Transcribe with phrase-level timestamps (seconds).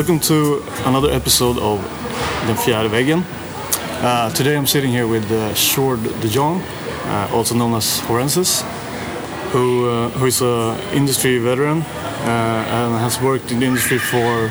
[0.00, 1.78] Welcome to another episode of
[2.46, 3.24] Den fjärde väggen.
[4.02, 6.62] Uh, today I'm sitting here with uh, Sjoerd de Jong,
[7.06, 8.64] uh, also known as Hourences,
[9.52, 11.82] who, uh, who is an industry veteran
[12.24, 14.48] uh, and has worked in the industry for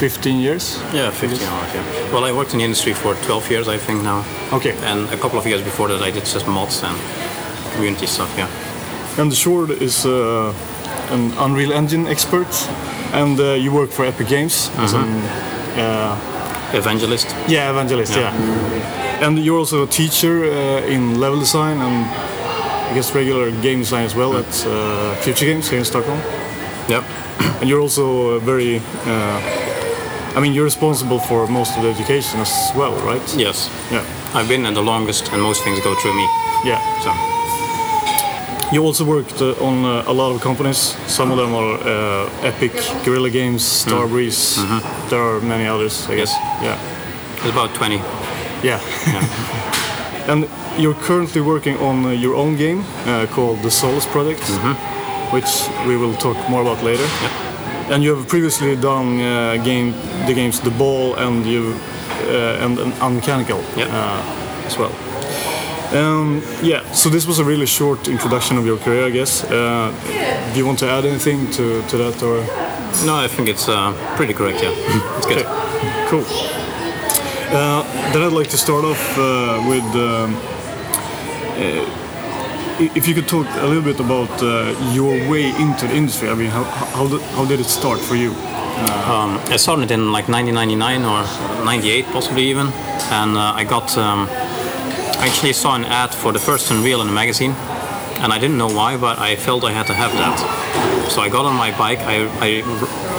[0.00, 0.82] 15 years.
[0.92, 2.12] Yeah, 15 hours, yeah.
[2.12, 4.24] Well, I worked in the industry for 12 years, I think, now.
[4.52, 4.74] Okay.
[4.82, 6.98] And a couple of years before that, I did just mods and
[7.74, 8.48] community stuff, yeah.
[9.16, 10.52] And Sjoerd is uh,
[11.10, 12.50] an Unreal Engine expert,
[13.12, 15.08] and uh, you work for Epic Games as an
[15.78, 16.16] uh,
[16.74, 17.26] Evangelist.
[17.48, 18.14] yeah evangelist.
[18.16, 18.32] Yeah.
[18.32, 19.26] Yeah.
[19.26, 22.06] And you're also a teacher uh, in level design and
[22.90, 26.18] I guess regular game design as well at uh, Future Games here in Stockholm.
[26.88, 27.04] Yep.
[27.60, 29.40] And you're also very, uh,
[30.36, 33.22] I mean, you're responsible for most of the education as well, right?
[33.36, 33.68] Yes.
[33.90, 34.02] Yeah.
[34.34, 36.26] I've been in the longest, and most things go through me.
[36.64, 36.80] Yeah.
[37.04, 37.10] So,
[38.72, 40.78] You also worked uh, on uh, a lot of companies.
[41.06, 42.72] Some of them are uh, Epic,
[43.04, 44.56] Guerrilla Games, Starbreeze.
[45.10, 46.32] There are many others, I guess.
[46.62, 46.78] Yeah.
[47.36, 47.96] it's about 20.
[47.96, 48.80] Yeah.
[49.06, 50.24] yeah.
[50.32, 54.42] and you're currently working on uh, your own game uh, called the Solus Project,
[55.32, 57.06] which we will talk more about later.
[57.90, 59.92] And you have previously done uh, game
[60.26, 61.74] the games The Ball and you
[62.24, 63.88] uh, and, and Unmechanical Yep.
[63.90, 64.92] uh, as well.
[65.92, 69.44] Um, yeah, so this was a really short introduction of your career, I guess.
[69.44, 69.92] Uh,
[70.52, 72.40] do you want to add anything to, to that, or
[73.04, 74.72] No, I think it's uh, pretty correct, yeah.
[75.18, 75.44] It's good.
[75.44, 76.24] Okay, cool.
[77.54, 77.82] Uh,
[78.12, 80.34] then I'd like to start off uh, with um,
[81.60, 81.98] uh,
[82.96, 86.30] if you could talk a little bit about uh, your way into the industry.
[86.30, 88.30] I mean, how, how, did, how did it start for you?
[88.30, 92.68] Um, I started in like 1999 or 98, possibly even,
[93.10, 93.98] and uh, I got.
[93.98, 94.26] Um,
[95.22, 97.52] I actually saw an ad for the first Unreal in a magazine,
[98.22, 100.36] and I didn't know why, but I felt I had to have that.
[101.12, 102.00] So I got on my bike.
[102.00, 102.48] I, I,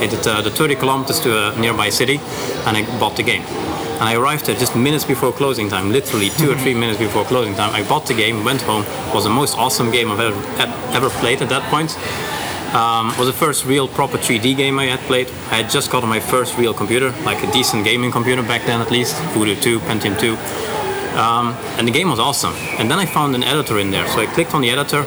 [0.03, 2.19] I did uh, the 30 kilometers to a nearby city,
[2.65, 3.43] and I bought the game.
[3.43, 7.23] And I arrived there just minutes before closing time, literally two or three minutes before
[7.23, 7.73] closing time.
[7.73, 8.83] I bought the game, went home.
[9.15, 10.41] Was the most awesome game I've ever,
[10.91, 11.95] ever played at that point.
[12.75, 15.29] Um, was the first real proper 3D game I had played.
[15.51, 18.81] I had just gotten my first real computer, like a decent gaming computer back then
[18.81, 20.72] at least, Voodoo 2, Pentium 2.
[21.15, 22.53] Um, and the game was awesome.
[22.79, 24.07] And then I found an editor in there.
[24.07, 25.03] So I clicked on the editor,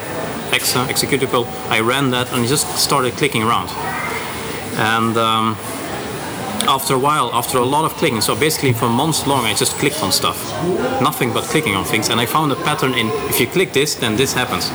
[0.51, 3.69] Exa, executable, I ran that and just started clicking around.
[4.79, 5.57] And um,
[6.69, 9.73] after a while, after a lot of clicking, so basically for months long, I just
[9.79, 10.39] clicked on stuff.
[11.01, 12.09] Nothing but clicking on things.
[12.09, 14.67] And I found a pattern in if you click this, then this happens.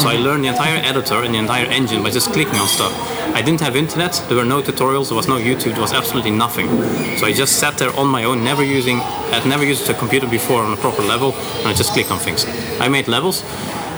[0.00, 2.92] So I learned the entire editor and the entire engine by just clicking on stuff.
[3.34, 6.30] I didn't have internet, there were no tutorials, there was no YouTube, there was absolutely
[6.30, 6.68] nothing.
[7.16, 9.00] So I just sat there on my own, never using,
[9.32, 12.18] I'd never used a computer before on a proper level, and I just clicked on
[12.18, 12.44] things.
[12.78, 13.42] I made levels.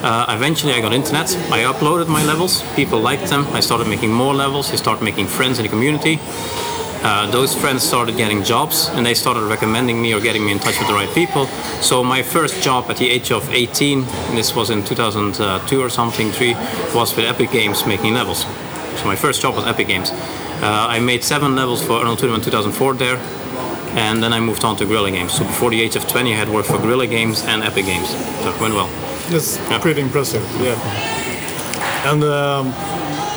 [0.05, 1.35] Uh, eventually, I got internet.
[1.51, 2.63] I uploaded my levels.
[2.77, 3.47] People liked them.
[3.49, 4.71] I started making more levels.
[4.71, 6.21] I started making friends in the community.
[7.03, 10.59] Uh, those friends started getting jobs and they started recommending me or getting me in
[10.59, 11.47] touch with the right people.
[11.83, 14.03] So my first job at the age of 18,
[14.35, 16.55] this was in 2002 or something, three,
[16.95, 18.47] was with Epic Games making levels.
[18.97, 20.11] So my first job was Epic Games.
[20.11, 23.17] Uh, I made seven levels for Unreal Tournament 2004 there,
[23.97, 25.33] and then I moved on to Guerrilla Games.
[25.33, 28.09] So before the age of 20, I had worked for Guerrilla Games and Epic Games.
[28.09, 28.89] So it went well.
[29.31, 30.43] That's pretty impressive.
[30.61, 30.79] Yeah.
[32.11, 32.67] And um,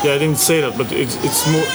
[0.03, 1.65] yeah, I didn't say that, but it's it's more.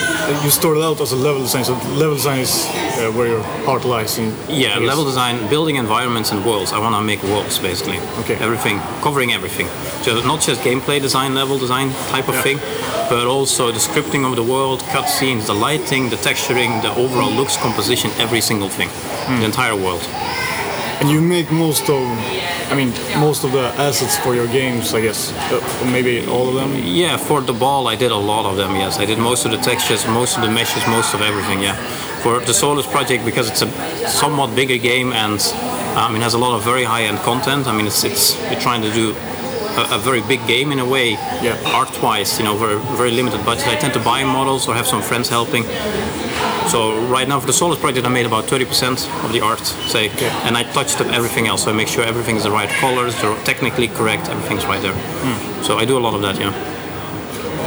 [0.45, 3.85] You started out as a level design, so level design is uh, where your heart
[3.85, 4.19] lies.
[4.19, 6.73] In, Yeah, level design, building environments and worlds.
[6.73, 7.99] I want to make worlds basically.
[8.21, 8.37] Okay.
[8.47, 9.69] Everything, covering everything.
[10.05, 12.43] So not just gameplay design, level design type of Yeah.
[12.47, 12.59] thing,
[13.11, 17.57] but also the scripting of the world, cutscenes, the lighting, the texturing, the overall looks,
[17.57, 18.89] composition, every single thing,
[19.27, 19.39] Hmm.
[19.41, 20.05] the entire world.
[21.01, 22.03] And you make most of,
[22.71, 25.33] I mean, most of the assets for your games, I guess.
[25.33, 26.83] Uh, maybe all of them.
[26.85, 28.77] Yeah, for the ball, I did a lot of them.
[28.77, 31.63] Yes, I did most of the textures, most of the meshes, most of everything.
[31.63, 31.77] Yeah,
[32.23, 35.41] for the Solus project because it's a somewhat bigger game and
[35.97, 37.67] um, it has a lot of very high-end content.
[37.67, 39.15] I mean, it's it's you're trying to do
[39.77, 41.11] a, a very big game in a way,
[41.43, 41.57] Yeah.
[41.81, 42.39] art-wise.
[42.39, 43.67] You know, very very limited budget.
[43.69, 45.65] I tend to buy models or have some friends helping.
[46.69, 46.79] So
[47.09, 50.11] right now for the Solus project, I made about 30% of the art, say,
[50.47, 51.65] and I touched up everything else.
[51.65, 54.95] So I make sure everything is the right colors, they're technically correct, everything's right there.
[55.65, 56.53] So I do a lot of that, yeah.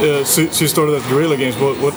[0.00, 1.56] Uh, so, so you started at Guerrilla Games.
[1.56, 1.94] What what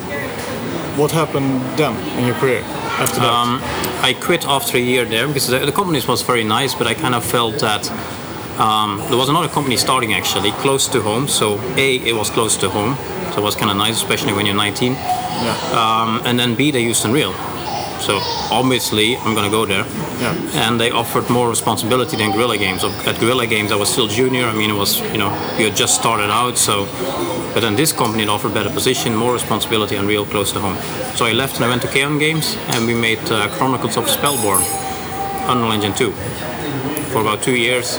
[0.96, 2.62] what happened then in your career
[2.98, 3.32] after that?
[3.32, 3.60] Um,
[4.02, 6.94] I quit after a year there because the, the company was very nice, but I
[6.94, 7.82] kind of felt that
[8.60, 11.28] um, there was another company starting actually close to home.
[11.28, 12.94] So a it was close to home,
[13.32, 14.92] so it was kind of nice, especially when you're 19.
[14.92, 15.56] yeah.
[15.72, 17.32] Um, and then B they used Unreal.
[18.00, 18.18] So
[18.50, 19.84] obviously, I'm going to go there.
[20.20, 20.66] Yeah.
[20.66, 22.82] And they offered more responsibility than Guerrilla Games.
[22.82, 24.44] At Guerrilla Games, I was still junior.
[24.44, 26.58] I mean, it was you know you had just started out.
[26.58, 26.86] So,
[27.54, 30.76] but then this company it offered better position, more responsibility, and real close to home.
[31.16, 34.08] So I left and I went to Chaos Games, and we made uh, Chronicles of
[34.08, 34.62] Spellborn,
[35.48, 36.12] Unreal Engine 2,
[37.12, 37.98] for about two years.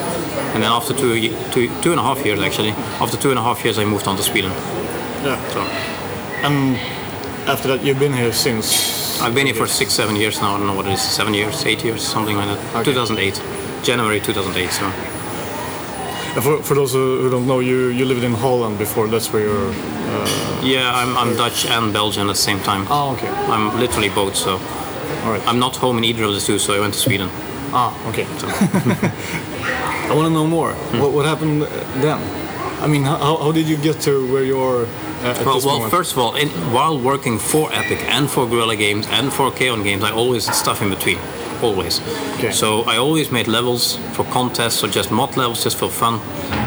[0.54, 3.42] And then after two, two, two and a half years actually, after two and a
[3.42, 4.52] half years, I moved on to Sweden.
[5.24, 5.38] Yeah.
[5.54, 5.62] So
[6.48, 6.76] And
[7.50, 9.22] after that, you've been here since.
[9.22, 10.56] I've been here for six, seven years now.
[10.56, 12.76] I don't know what it is, seven years, eight years, something like that.
[12.82, 12.92] Okay.
[12.92, 13.42] 2008,
[13.84, 14.70] January 2008.
[14.72, 14.90] So
[16.42, 19.08] For, for those who don't know, you you lived in Holland before.
[19.08, 19.74] That's where you're.
[20.64, 22.86] yeah, I'm, I'm Dutch and Belgian at the same time.
[22.90, 23.30] Oh, okay.
[23.54, 24.36] I'm literally both.
[24.36, 24.52] So
[25.24, 25.44] All right.
[25.48, 26.58] I'm not home in either of the two.
[26.60, 27.30] So I went to Sweden.
[27.74, 28.26] Ah, okay.
[30.12, 30.74] I want to know more.
[30.74, 31.00] Hmm.
[31.00, 31.62] What, what happened
[32.04, 32.20] then?
[32.82, 36.14] I mean, how, how did you get to where you are uh, Well, well, first
[36.14, 40.04] of all, in, while working for Epic and for Guerrilla Games and for Kaon Games,
[40.04, 41.20] I always did stuff in between.
[41.62, 42.02] Always.
[42.38, 42.52] Okay.
[42.52, 46.20] So I always made levels for contests or just mod levels just for fun.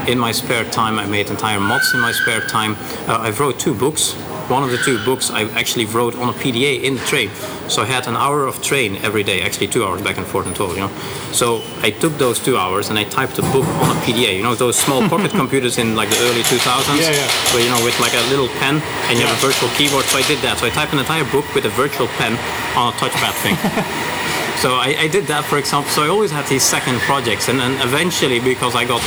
[0.09, 2.77] In my spare time, I made entire mods in my spare time.
[3.09, 4.15] Uh, I wrote two books.
[4.49, 7.31] One of the two books I actually wrote on a PDA in the train.
[7.69, 10.47] So I had an hour of train every day, actually two hours back and forth
[10.47, 10.93] in total, you know.
[11.33, 14.37] So I took those two hours and I typed a book on a PDA.
[14.37, 17.01] You know those small pocket computers in like the early 2000s?
[17.01, 17.27] Yeah, yeah.
[17.51, 20.05] So you know, with like a little pen and you have a virtual keyboard.
[20.05, 20.59] So I did that.
[20.59, 22.37] So I typed an entire book with a virtual pen
[22.77, 23.57] on a touchpad thing.
[24.63, 25.91] so I, I did that, for example.
[25.91, 29.01] So I always had these second projects, and then eventually, because I got,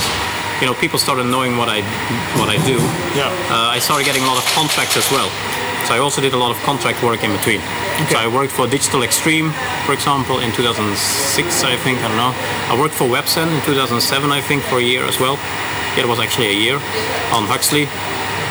[0.60, 1.82] you know, people started knowing what I
[2.38, 2.76] what I do.
[3.14, 3.30] Yeah.
[3.50, 5.30] Uh, I started getting a lot of contracts as well.
[5.86, 7.60] So I also did a lot of contract work in between.
[8.10, 9.52] So I worked for Digital Extreme,
[9.86, 11.98] for example, in 2006, I think.
[11.98, 12.34] I don't know.
[12.68, 15.38] I worked for Webzen in 2007, I think, for a year as well.
[15.96, 16.76] It was actually a year
[17.32, 17.86] on Huxley,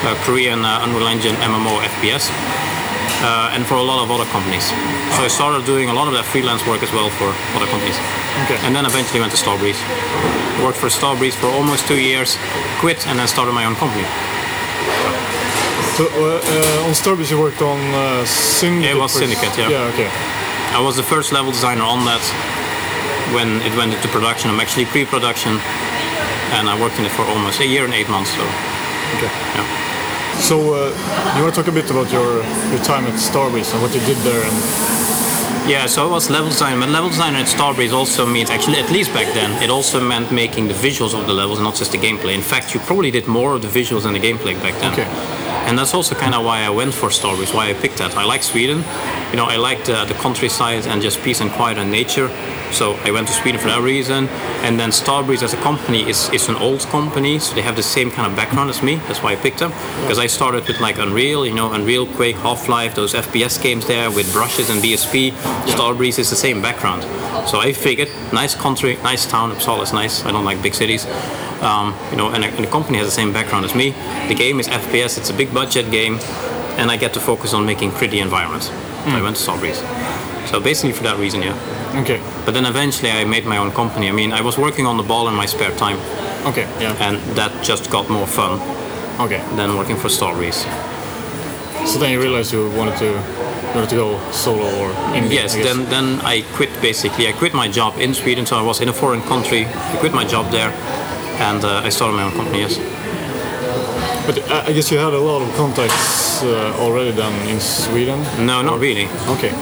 [0.03, 2.31] uh, Korean uh, Unreal Engine MMO FPS,
[3.21, 4.65] uh, and for a lot of other companies.
[5.17, 7.97] So I started doing a lot of that freelance work as well for other companies.
[8.45, 8.57] Okay.
[8.65, 9.79] And then eventually went to Starbreeze.
[10.63, 12.37] Worked for Starbreeze for almost two years,
[12.79, 14.05] quit, and then started my own company.
[15.97, 18.95] So, uh, uh, on Starbreeze, you worked on uh, Syndicate.
[18.95, 19.11] It was.
[19.13, 19.69] Syndicate, yeah.
[19.69, 20.09] Yeah, okay.
[20.77, 22.21] I was the first level designer on that
[23.33, 24.51] when it went into production.
[24.51, 25.57] I'm actually pre-production,
[26.53, 28.29] and I worked in it for almost a year and eight months.
[28.31, 28.43] So
[29.17, 29.31] okay.
[29.57, 29.86] yeah.
[30.39, 33.81] So, uh, you want to talk a bit about your, your time at Starbreeze and
[33.81, 34.41] what you did there?
[34.43, 36.79] And Yeah, so I was level designer.
[36.79, 40.31] But level designer at Starbreeze also means, actually, at least back then, it also meant
[40.31, 42.33] making the visuals of the levels, not just the gameplay.
[42.35, 44.93] In fact, you probably did more of the visuals than the gameplay back then.
[44.93, 45.09] Okay.
[45.67, 48.15] And that's also kind of why I went for Starbreeze, why I picked that.
[48.15, 48.83] I like Sweden.
[49.31, 52.29] You know, I liked uh, the countryside and just peace and quiet and nature.
[52.71, 54.27] So I went to Sweden for that reason.
[54.63, 57.83] And then Starbreeze as a company is, is an old company, so they have the
[57.83, 58.95] same kind of background as me.
[59.07, 59.71] That's why I picked them.
[60.01, 64.09] Because I started with like Unreal, you know, Unreal, Quake, Half-Life, those FPS games there
[64.09, 65.31] with brushes and BSP.
[65.67, 67.03] Starbreeze is the same background.
[67.49, 69.51] So I figured, nice country, nice town.
[69.51, 70.25] Uppsala is nice.
[70.25, 71.05] I don't like big cities.
[71.61, 73.91] Um, you know, and, a, and the company has the same background as me.
[74.27, 75.17] The game is FPS.
[75.17, 76.19] It's a big budget game,
[76.77, 78.69] and I get to focus on making pretty environments.
[79.07, 79.81] So I went to Starbreeze.
[80.49, 82.01] So basically for that reason, yeah.
[82.01, 84.09] okay, But then eventually I made my own company.
[84.09, 85.97] I mean, I was working on the ball in my spare time,
[86.45, 88.59] okay, yeah, and that just got more fun
[89.19, 89.41] okay.
[89.55, 90.61] than working for Starbreeze.
[91.87, 93.13] So then you realized you wanted to
[93.73, 95.31] wanted to go solo or indie.
[95.31, 97.27] Yes, then then I quit basically.
[97.27, 99.65] I quit my job in Sweden, so I was in a foreign country.
[99.65, 100.71] I quit my job there,
[101.39, 102.59] and uh, I started my own company.
[102.59, 102.77] Yes.
[104.27, 108.19] But I I guess you had a lot of contacts uh, already then in Sweden.
[108.45, 109.07] No, not really.
[109.35, 109.53] Okay.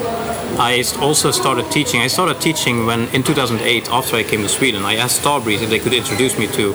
[0.57, 2.01] I also started teaching.
[2.01, 5.69] I started teaching when in 2008, after I came to Sweden, I asked Starbreeze if
[5.69, 6.73] they could introduce me to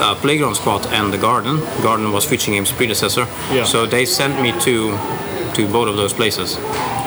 [0.00, 1.60] uh, Playground Squad and The Garden.
[1.82, 3.26] Garden was Future Games' predecessor.
[3.50, 3.64] Yeah.
[3.64, 4.96] So they sent me to
[5.56, 6.58] to both of those places.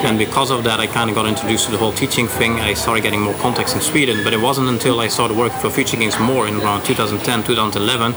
[0.03, 2.59] And because of that, I kind of got introduced to the whole teaching thing.
[2.59, 5.69] I started getting more contacts in Sweden, but it wasn't until I started working for
[5.69, 8.13] Future Games more in around 2010, 2011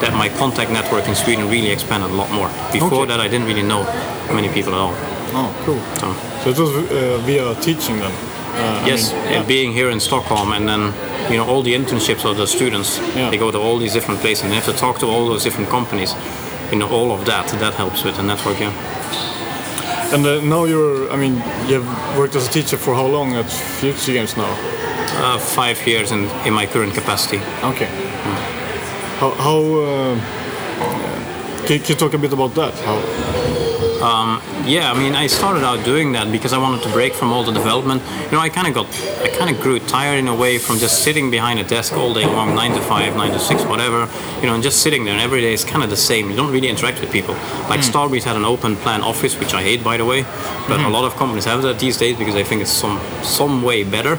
[0.00, 2.48] that my contact network in Sweden really expanded a lot more.
[2.72, 3.06] Before Okay.
[3.10, 3.82] that, I didn't really know
[4.32, 4.94] many people at all.
[5.36, 5.80] Oh, cool.
[6.00, 6.14] So.
[6.42, 8.12] So it was uh, via teaching then.
[8.12, 9.42] Uh, I Yes, mean, and yeah.
[9.56, 10.92] being here in Stockholm, and then
[11.30, 13.30] you know all the internships of the students, Yeah.
[13.30, 15.42] they go to all these different places, and they have to talk to all those
[15.42, 16.14] different companies.
[16.70, 18.58] You know, all of that that helps with the network.
[18.60, 18.72] Yeah,
[20.12, 21.10] And uh, now you're.
[21.12, 24.52] I mean, you've worked as a teacher for how long at Future Games now?
[25.16, 27.40] uh, five years in in my current capacity.
[27.62, 27.88] Okay.
[29.20, 29.30] How?
[29.30, 30.16] how uh,
[31.66, 32.74] can, can you talk a bit about that?
[32.80, 33.44] How?
[34.04, 37.32] Um, yeah, I mean, I started out doing that because I wanted to break from
[37.32, 38.02] all the development.
[38.26, 38.86] You know, I kind of got,
[39.22, 42.12] I kind of grew tired in a way from just sitting behind a desk all
[42.12, 44.06] day long, nine to five, nine to six, whatever.
[44.40, 46.28] You know, and just sitting there, and every day is kind of the same.
[46.28, 47.34] You don't really interact with people.
[47.70, 50.24] Like Starbreeze had an open plan office, which I hate, by the way,
[50.68, 53.62] but a lot of companies have that these days because I think it's some some
[53.62, 54.18] way better.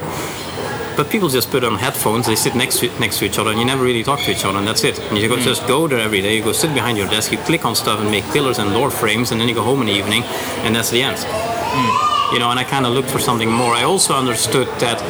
[0.96, 3.60] But people just put on headphones, they sit next to, next to each other, and
[3.60, 4.98] you never really talk to each other, and that's it.
[5.00, 5.42] And you go, hmm.
[5.42, 8.00] just go there every day, you go sit behind your desk, you click on stuff
[8.00, 10.24] and make pillars and door frames, and then you go home in the evening,
[10.64, 11.18] and that's the end.
[11.20, 12.34] Hmm.
[12.34, 13.74] You know, and I kind of looked for something more.
[13.74, 15.02] I also understood that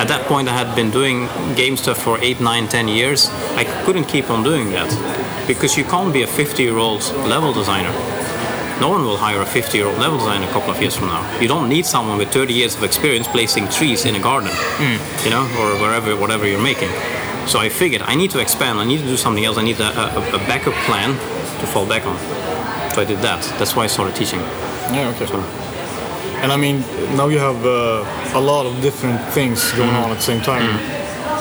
[0.00, 3.28] at that point I had been doing game stuff for eight, nine, ten years.
[3.56, 4.90] I couldn't keep on doing that
[5.46, 8.19] because you can't be a 50 year old level designer.
[8.80, 11.08] No one will hire a 50 year old level designer a couple of years from
[11.08, 11.22] now.
[11.40, 14.50] You don't need someone with 30 years of experience placing trees in a garden,
[15.24, 16.88] you know, or wherever, whatever you're making.
[17.46, 19.80] So I figured I need to expand, I need to do something else, I need
[19.80, 21.10] a, a, a backup plan
[21.60, 22.16] to fall back on.
[22.94, 23.42] So I did that.
[23.58, 24.40] That's why I started teaching.
[24.92, 25.26] Yeah, okay.
[26.42, 26.80] And I mean,
[27.16, 30.64] now you have uh, a lot of different things going on at the same time.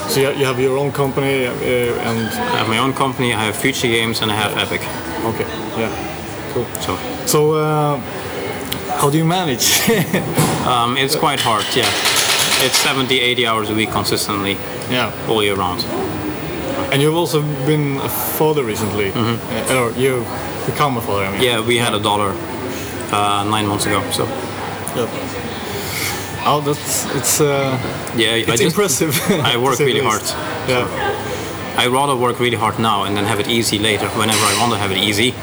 [0.10, 2.20] So you you have your own company uh, and
[2.54, 4.82] I have my own company, I have Future Games, and I have Epic.
[5.32, 5.92] okay, yeah,
[6.54, 6.66] cool.
[6.82, 7.98] So So uh,
[9.00, 9.68] how do you manage?
[10.68, 11.88] um, it's quite hard, yeah.
[12.66, 14.58] It's 70, 80 hours a week consistently,
[14.90, 15.84] yeah, all year round.
[16.92, 20.26] and you've also been a father recently, uh, or you've
[20.66, 21.26] become a father.
[21.26, 22.34] I mean, Yeah, we had a daughter
[23.14, 24.26] uh, nine months ago, so
[24.96, 25.08] Yeah.
[26.46, 27.78] Oh, that's it's uh,
[28.18, 29.14] yeah, I it's just- impressive.
[29.54, 30.24] I work really hard.
[30.68, 30.88] Yeah,
[31.78, 34.72] I rather work really hard now and then have it easy later, whenever I want
[34.74, 35.34] to have it easy,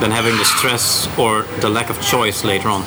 [0.00, 2.82] than having the stress or the lack of choice later on.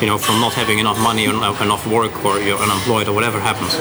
[0.00, 3.12] You know, from not having enough money or enough- enough work or you're unemployed or
[3.14, 3.74] whatever happens.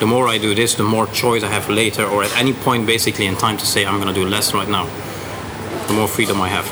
[0.00, 2.86] The more I do this, the more choice I have later or at any point
[2.86, 4.86] basically in time to say I'm going to do less right now.
[5.86, 6.66] The more freedom I have.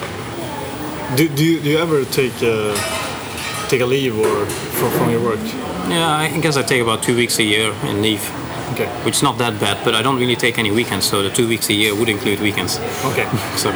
[1.16, 2.74] do, do you do you ever take uh,
[3.68, 5.40] take a leave or from, from your work?
[5.88, 8.22] Yeah, I guess I take about two weeks a year and leave,
[8.72, 11.30] Okay, which is not that bad, but I don't really take any weekends, so the
[11.30, 12.78] two weeks a year would include weekends.
[13.04, 13.26] okay.
[13.56, 13.70] So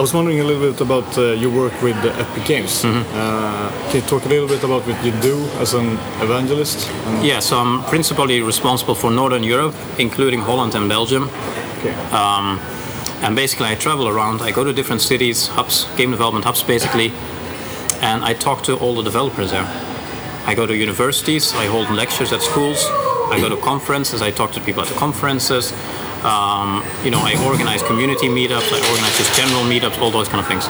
[0.00, 2.84] I was wondering a little bit about uh, your work with the Epic Games.
[2.84, 3.14] Mm-hmm.
[3.14, 6.88] Uh, can you talk a little bit about what you do as an evangelist?
[6.88, 11.24] And, Yeah, so I'm principally responsible for Northern Europe, including Holland and Belgium.
[11.80, 11.92] okay.
[12.16, 12.58] Um,
[13.20, 14.40] and basically, I travel around.
[14.40, 17.12] I go to different cities, hubs, game development hubs, basically,
[18.00, 19.68] and I talk to all the developers there.
[20.46, 21.52] I go to universities.
[21.52, 22.86] I hold lectures at schools.
[23.30, 24.22] I go to conferences.
[24.22, 25.74] I talk to people at the conferences.
[26.24, 28.68] Um, you know, I organize community meetups.
[28.72, 30.66] I organize just general meetups, all those kind of things.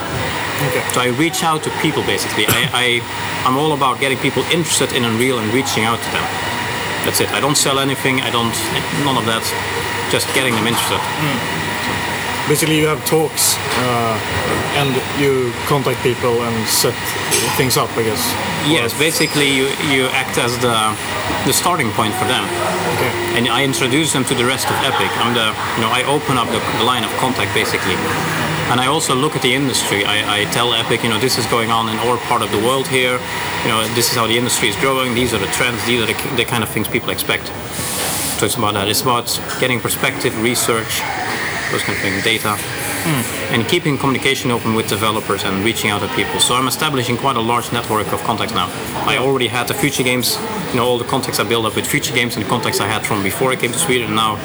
[0.71, 0.83] okay.
[0.95, 2.47] So I reach out to people basically.
[2.47, 2.87] I, I
[3.47, 6.25] I'm all about getting people interested in Unreal and reaching out to them.
[7.05, 7.31] That's it.
[7.33, 8.21] I don't sell anything.
[8.21, 8.55] I don't
[9.05, 9.43] none of that.
[10.13, 11.01] Just getting them interested.
[12.49, 14.19] Basically, you have talks uh,
[14.75, 16.95] and you contact people and set
[17.57, 18.23] things up, I guess.
[18.67, 20.75] Yes, basically you, you act as the
[21.47, 22.45] the starting point for them,
[22.99, 23.13] Okay.
[23.39, 25.09] and I introduce them to the rest of Epic.
[25.23, 27.95] I'm the you know I open up the, the line of contact basically,
[28.71, 30.05] and I also look at the industry.
[30.05, 32.59] I, I tell Epic you know this is going on in our part of the
[32.59, 33.19] world here.
[33.63, 35.15] You know this is how the industry is growing.
[35.15, 35.79] These are the trends.
[35.87, 37.47] These are the, the kind of things people expect.
[38.39, 38.89] So it's about that.
[38.89, 39.29] It's about
[39.61, 41.01] getting perspective, research,
[41.71, 43.55] those kind of things, data, hmm.
[43.55, 46.41] and keeping communication open with developers and reaching out to people.
[46.41, 48.69] So I'm establishing quite a large network of contacts now.
[49.07, 50.39] I already had the Future Games,
[50.71, 52.87] you know, all the contacts I built up with Future Games and the contacts I
[52.87, 54.07] had from before I came to Sweden.
[54.09, 54.39] And now,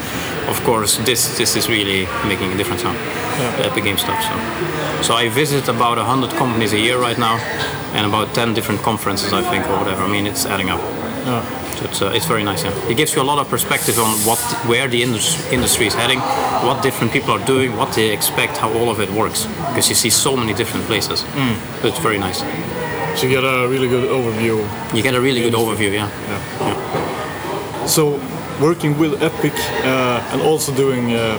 [0.48, 2.94] of course, this this is really making a difference now.
[3.58, 4.22] The Epic Game stuff.
[4.22, 7.36] So, so I visit about hundred companies a year right now,
[7.94, 10.02] and about ten different conferences, I think, or whatever.
[10.02, 10.80] I mean, it's adding up.
[10.80, 11.65] Yeah.
[11.82, 12.64] It's, uh, it's very nice.
[12.64, 12.88] Yeah.
[12.88, 16.20] It gives you a lot of perspective on what, where the indus- industry is heading,
[16.66, 19.46] what different people are doing, what they expect, how all of it works.
[19.68, 21.20] Because you see so many different places.
[21.80, 22.38] So it's very nice.
[23.18, 24.56] So you get a really good overview.
[24.94, 25.92] You get a really good overview.
[25.92, 27.86] Yeah.
[27.86, 28.20] So
[28.60, 29.52] working with Epic
[29.84, 31.38] uh, and also doing, uh,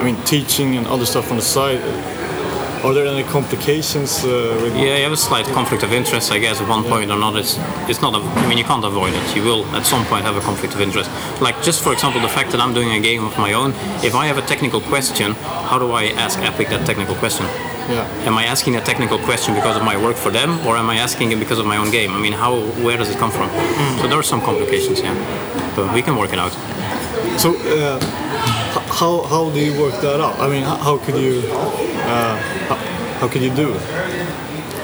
[0.00, 1.80] I mean, teaching and other stuff on the side.
[2.84, 4.74] Are there any complications uh, with?
[4.74, 7.36] Yeah, you have a slight conflict of interest, I guess, at one point or not.
[7.36, 7.56] It's,
[7.88, 8.12] it's not.
[8.12, 9.36] A, I mean, you can't avoid it.
[9.36, 11.08] You will at some point have a conflict of interest.
[11.40, 13.70] Like just for example, the fact that I'm doing a game of my own.
[14.02, 15.34] If I have a technical question,
[15.70, 17.46] how do I ask Epic that technical question?
[17.88, 18.26] Yeah.
[18.26, 20.96] Am I asking a technical question because of my work for them, or am I
[20.96, 22.12] asking it because of my own game?
[22.12, 23.48] I mean, how, where does it come from?
[24.00, 25.14] So there are some complications, yeah,
[25.76, 26.52] but we can work it out.
[27.38, 28.00] So uh,
[28.98, 30.38] how how do you work that out?
[30.40, 31.42] I mean, how could you
[32.68, 32.76] how,
[33.20, 33.68] how could you do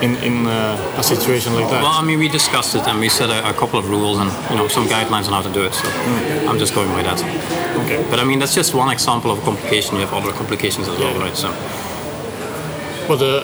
[0.00, 1.82] in in uh, a situation like that?
[1.82, 4.30] Well, I mean, we discussed it and we set a, a couple of rules and
[4.50, 5.74] you know some guidelines on how to do it.
[5.74, 5.88] So
[6.48, 7.18] I'm just going by that.
[7.84, 7.98] okay.
[8.10, 9.96] But I mean, that's just one example of a complication.
[9.96, 11.36] You have other complications as well, right?
[11.36, 11.48] So
[13.08, 13.42] But uh,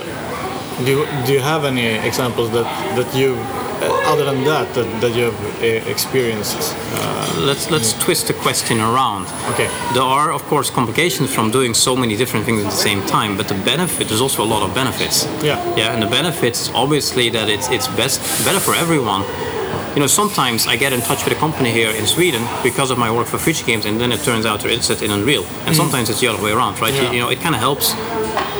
[0.84, 2.66] do you, do you have any examples that
[2.98, 3.63] that you uh,
[4.06, 6.74] other than that that, that you have uh, experienced?
[6.92, 9.26] Uh, let's let's twist the question around.
[9.54, 9.68] Okay.
[9.94, 13.36] There are of course complications from doing so many different things at the same time,
[13.36, 15.26] but the benefit there's also a lot of benefits.
[15.42, 15.58] Yeah.
[15.76, 19.22] Yeah, and the benefits obviously that it's it's best better for everyone.
[19.94, 22.98] You know, sometimes I get in touch with a company here in Sweden because of
[22.98, 25.44] my work for Future Games, and then it turns out they're interested in Unreal.
[25.66, 26.92] And sometimes it's the other way around, right?
[26.92, 27.12] You, Mm.
[27.14, 27.94] You know, it kind of helps.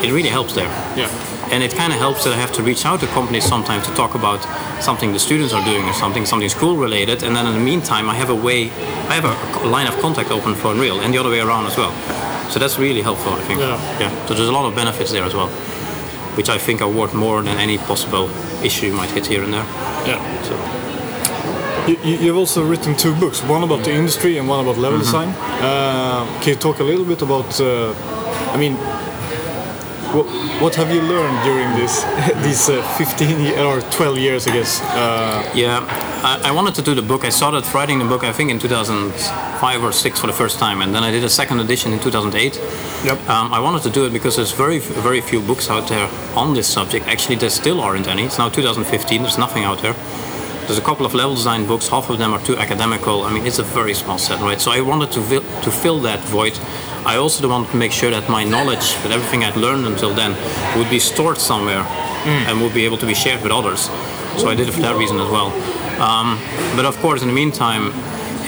[0.04, 0.70] It really helps there.
[0.96, 1.10] yeah.
[1.52, 3.94] And it kind of helps that I have to reach out to companies sometimes to
[3.94, 4.40] talk about
[4.82, 7.22] something the students are doing or something, something school related.
[7.22, 8.70] And then in the meantime, I have a way,
[9.10, 11.66] I have a, a line of contact open for Unreal and the other way around
[11.66, 11.92] as well.
[12.50, 13.60] So that's really helpful, I think.
[13.60, 13.78] Yeah.
[14.00, 14.26] yeah.
[14.26, 15.48] So there's a lot of benefits there as well,
[16.36, 18.28] which I think are worth more than any possible
[18.62, 19.66] issue you might hit here and there.
[20.06, 20.20] Yeah.
[20.42, 20.54] So
[21.86, 25.28] You, you've also written two books, one about the industry and one about level design.
[25.60, 27.60] Uh, can you talk a little bit about?
[27.60, 27.92] Uh,
[28.54, 28.76] I mean,
[30.14, 30.26] what,
[30.62, 32.02] what have you learned during this
[32.44, 34.80] these uh, 15 year, or 12 years, I guess?
[34.82, 35.84] Uh, Yeah,
[36.22, 37.24] I, I wanted to do the book.
[37.24, 40.82] I started writing the book, I think, in 2005 or six for the first time,
[40.82, 42.54] and then I did a second edition in 2008.
[43.04, 43.28] Yep.
[43.28, 46.54] Um, I wanted to do it because there's very, very few books out there on
[46.54, 47.06] this subject.
[47.06, 48.24] Actually, there still aren't any.
[48.24, 49.22] It's now 2015.
[49.22, 49.94] There's nothing out there.
[50.66, 51.88] There's a couple of level design books.
[51.88, 53.22] Half of them are too academical.
[53.24, 54.60] I mean, it's a very small set, right?
[54.60, 56.58] So I wanted to fill, to fill that void.
[57.06, 60.32] I also wanted to make sure that my knowledge, that everything I'd learned until then,
[60.78, 61.84] would be stored somewhere
[62.26, 63.90] and would be able to be shared with others.
[64.40, 65.48] So I did it for that reason as well.
[66.00, 66.38] Um,
[66.76, 67.92] but of course, in the meantime,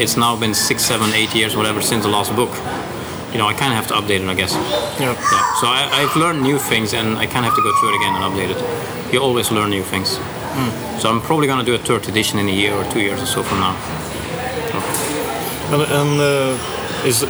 [0.01, 2.51] it's now been six, seven, eight years, whatever, since the last book.
[3.33, 4.55] You know, I kind of have to update it, I guess.
[4.99, 5.13] yeah.
[5.13, 5.55] Yeah.
[5.61, 7.97] So I, I've learned new things, and I kind of have to go through it
[7.97, 9.13] again and update it.
[9.13, 10.19] You always learn new things.
[10.99, 13.23] So I'm probably going to do a third edition in a year or two years
[13.23, 13.77] or so from now.
[15.73, 17.23] And, and uh, is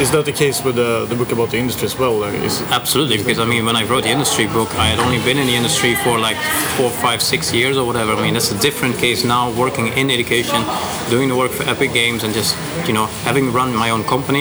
[0.00, 2.24] is that the case with the, the book about the industry as well?
[2.24, 5.36] Is Absolutely, because I mean, when I wrote the industry book, I had only been
[5.36, 6.38] in the industry for like
[6.76, 8.12] four, five, six years or whatever.
[8.12, 10.64] I mean, that's a different case now, working in education,
[11.10, 14.40] doing the work for Epic Games, and just you know having run my own company.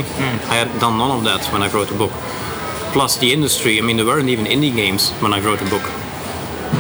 [0.50, 2.12] I had done none of that when I wrote the book.
[2.94, 3.78] Plus, the industry.
[3.78, 5.84] I mean, there weren't even indie games when I wrote the book.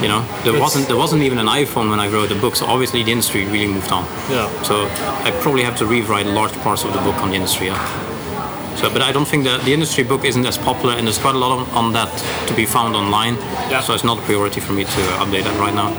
[0.01, 2.55] You know, there It's- wasn't there wasn't even an iPhone when I wrote the book.
[2.55, 4.05] So obviously, the industry really moved on.
[4.31, 4.47] Yeah.
[4.63, 4.87] So
[5.27, 7.67] I probably have to rewrite large parts of the book on the industry.
[7.67, 7.79] Yeah.
[8.77, 11.35] So, but I don't think that the industry book isn't as popular, and there's quite
[11.35, 12.09] a lot of, on that
[12.47, 13.35] to be found online.
[13.69, 13.81] Yeah.
[13.81, 15.89] So it's not a priority for me to update that right now.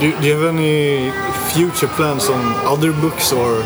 [0.00, 1.12] do, do you have any
[1.52, 3.62] future plans on other books or?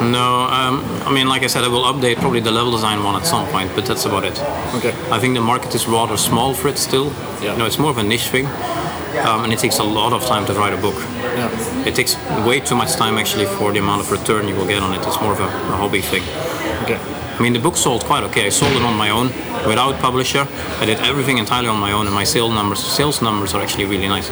[0.00, 3.16] No, um, I mean, like I said, I will update probably the level design one
[3.16, 4.38] at some point, but that's about it.
[4.76, 4.94] Okay.
[5.10, 7.06] I think the market is rather small for it still.
[7.42, 7.52] Yeah.
[7.52, 8.46] You know, it's more of a niche thing,
[9.26, 10.96] um, and it takes a lot of time to write a book.
[11.36, 11.86] Yeah.
[11.86, 14.82] It takes way too much time actually for the amount of return you will get
[14.82, 15.06] on it.
[15.06, 16.22] It's more of a, a hobby thing.
[16.84, 16.98] Okay.
[17.38, 18.46] I mean, the book sold quite okay.
[18.46, 19.28] I sold it on my own
[19.66, 20.46] without publisher.
[20.80, 23.86] I did everything entirely on my own, and my sales numbers sales numbers are actually
[23.86, 24.30] really nice.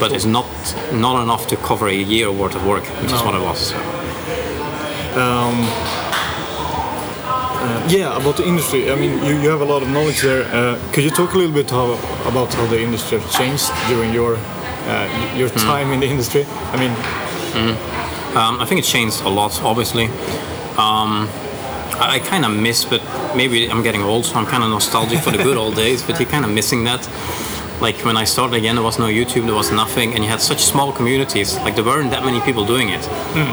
[0.00, 0.46] But it's not
[0.92, 3.26] not enough to cover a year worth of work, which is No.
[3.26, 3.42] what I
[5.16, 5.96] lost.
[7.88, 8.90] Yeah, about the industry.
[8.90, 10.42] I mean, you, you have a lot of knowledge there.
[10.52, 11.92] Uh, could you talk a little bit how,
[12.26, 16.44] about how the industry has changed during your uh, your time in the industry?
[16.72, 16.92] I mean,
[18.36, 20.06] Um, I think it changed a lot, obviously.
[20.76, 21.28] Um,
[21.98, 23.00] I, I kind of miss, but
[23.34, 26.02] maybe I'm getting old, so I'm kind of nostalgic for the good old days.
[26.02, 27.08] But you're kind of missing that.
[27.80, 30.40] Like when I started again, there was no YouTube, there was nothing, and you had
[30.40, 31.56] such small communities.
[31.56, 33.02] Like there weren't that many people doing it,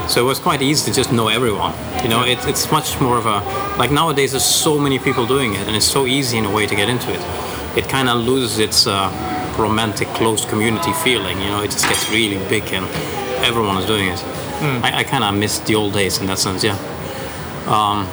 [0.09, 1.73] so it was quite easy to just know everyone.
[2.03, 3.39] You know, it, it's much more of a
[3.77, 4.31] like nowadays.
[4.31, 6.87] There's so many people doing it, and it's so easy in a way to get
[6.89, 7.21] into it.
[7.77, 9.09] It kind of loses its uh,
[9.59, 11.37] romantic, closed community feeling.
[11.41, 12.85] You know, it just gets really big, and
[13.43, 14.23] everyone is doing it.
[14.83, 16.63] I, I kind of miss the old days in that sense.
[16.63, 16.77] Yeah.
[17.67, 18.07] Um,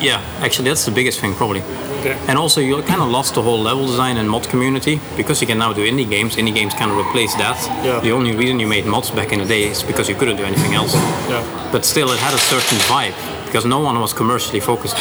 [0.00, 1.60] yeah, actually, that's the biggest thing probably.
[2.02, 2.18] Okay.
[2.26, 5.46] And also, you kind of lost the whole level design and mod community because you
[5.46, 6.34] can now do indie games.
[6.34, 7.56] Indie games kind of replace that.
[7.84, 8.00] Yeah.
[8.00, 10.42] The only reason you made mods back in the day is because you couldn't do
[10.42, 10.94] anything else.
[10.94, 11.68] Yeah.
[11.70, 13.14] But still, it had a certain vibe
[13.46, 14.96] because no one was commercially focused.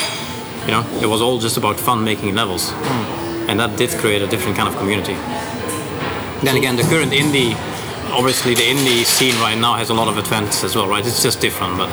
[0.68, 3.50] You know, it was all just about fun making levels, hmm.
[3.50, 5.16] and that did create a different kind of community.
[6.46, 7.56] Then again, the current indie,
[8.12, 11.04] obviously, the indie scene right now has a lot of advantages as well, right?
[11.04, 11.90] It's just different, but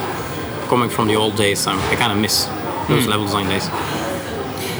[0.69, 2.45] coming from the old days, I'm, I kind of miss
[2.89, 3.11] those hmm.
[3.11, 3.71] level design days.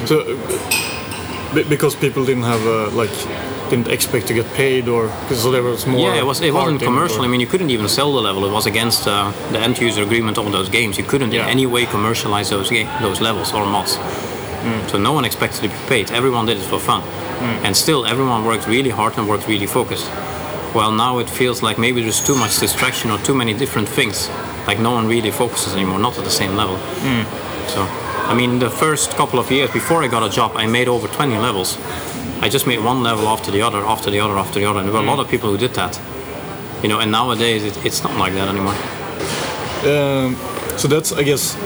[0.09, 3.11] So uh, because people didn't have uh, like
[3.69, 5.09] didn't expect to get paid or
[5.43, 5.99] so there was more.
[5.99, 6.41] Yeah, it was.
[6.41, 7.21] It wasn't commercial.
[7.21, 8.41] or- I mean, you couldn't even sell the level.
[8.49, 10.97] It was against uh, the end user agreement on those games.
[10.97, 11.43] You couldn't Yeah.
[11.45, 13.93] in any way commercialize those ga- those levels or mods.
[14.91, 16.11] So no one expected to be paid.
[16.11, 17.01] Everyone did it for fun,
[17.65, 20.07] and still everyone worked really hard and worked really focused.
[20.75, 24.29] Well, now it feels like maybe there's too much distraction or too many different things.
[24.67, 26.77] Like no one really focuses anymore, not at the same level.
[27.73, 27.79] So
[28.29, 31.07] I mean, the first couple of years before I got a job, I made over
[31.07, 31.79] 20 levels.
[32.41, 34.79] I just made one level after the other, after the other, after the other.
[34.79, 35.99] And there were a lot of people who did that.
[36.83, 38.75] You know, and nowadays it, it's not like that anymore.
[39.83, 40.35] Um,
[40.77, 41.57] so that's, I guess,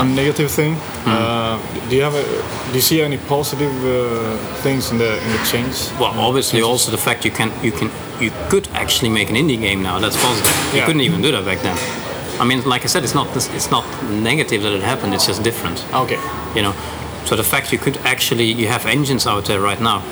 [0.00, 0.76] a negative thing.
[1.04, 1.10] Hmm.
[1.10, 2.22] Uh, do you have a,
[2.68, 5.90] do you see any positive uh, things in the in the change?
[6.00, 9.60] Well, obviously, also the fact you can you can you could actually make an indie
[9.60, 9.98] game now.
[9.98, 10.74] That's positive.
[10.74, 11.76] You couldn't even do that back then.
[12.40, 15.14] I mean, like I said, it's not it's not negative that it happened.
[15.14, 15.84] It's just different.
[15.94, 16.18] Okay.
[16.54, 16.74] You know,
[17.24, 20.02] so the fact you could actually you have engines out there right now.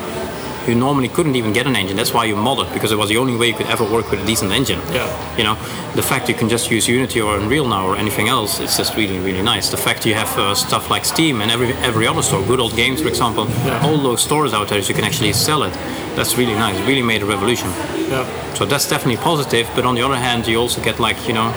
[0.67, 1.95] You normally couldn't even get an engine.
[1.95, 4.23] That's why you modded because it was the only way you could ever work with
[4.23, 4.79] a decent engine.
[4.91, 5.37] Yeah.
[5.37, 5.53] You know,
[5.93, 8.95] the fact you can just use Unity or Unreal now or anything else, it's just
[8.97, 9.69] really really nice.
[9.69, 12.75] The fact you have uh, stuff like Steam and every every other store, Good Old
[12.75, 13.85] Games, for example, Yeah.
[13.85, 15.73] all those stores out there, so you can actually sell it.
[16.15, 16.77] That's really nice.
[16.87, 17.69] Really made a revolution.
[18.09, 18.25] Yeah.
[18.55, 19.69] So that's definitely positive.
[19.75, 21.53] But on the other hand, you also get like you know,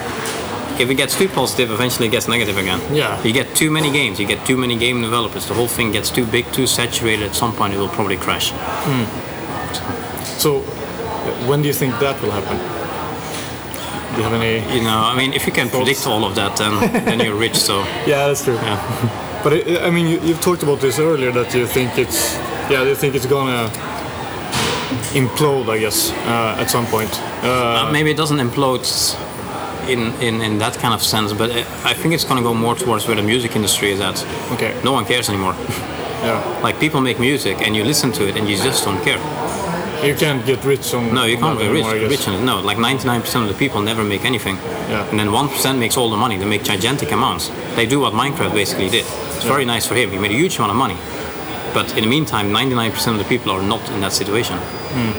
[0.79, 2.79] if it gets too positive, eventually it gets negative again.
[2.93, 3.21] Yeah.
[3.23, 4.19] You get too many games.
[4.19, 5.45] You get too many game developers.
[5.47, 7.25] The whole thing gets too big, too saturated.
[7.29, 8.51] At some point, it will probably crash.
[10.39, 10.59] So,
[11.47, 12.57] when do you think that will happen?
[14.11, 14.53] Do you have any?
[14.75, 16.73] You know, I mean, if you can predict all of that, then
[17.05, 17.55] then you're rich.
[17.57, 18.55] So Yeah, that's true.
[18.55, 18.79] yeah.
[19.43, 22.35] But it, I mean, you, you've talked about this earlier that you think it's,
[22.69, 23.69] yeah, you think it's gonna
[25.15, 27.09] implode, I guess, uh, at some point.
[27.43, 27.47] Uh,
[27.87, 28.85] Uh, maybe it doesn't implode
[29.89, 32.53] in, in, in that kind of sense, but I I think it's going to go
[32.53, 34.17] more towards where the music industry is at.
[34.53, 34.71] okay.
[34.83, 35.55] No one cares anymore.
[36.19, 36.43] Yeah.
[36.61, 39.19] like people make music and you listen to it and you just don't care.
[40.05, 41.13] You can't get rich on.
[41.13, 42.43] No, you can't get rich, anymore, rich on it.
[42.43, 44.55] No, like 99% of the people never make anything.
[44.89, 45.09] Yeah.
[45.09, 46.35] And then 1% makes all the money.
[46.37, 47.49] They make gigantic amounts.
[47.77, 49.05] They do what Minecraft basically did.
[49.37, 50.09] It's very nice for him.
[50.11, 50.97] He made a huge amount of money.
[51.73, 54.57] But in the meantime, 99% of the people are not in that situation.
[54.95, 55.13] Hmm.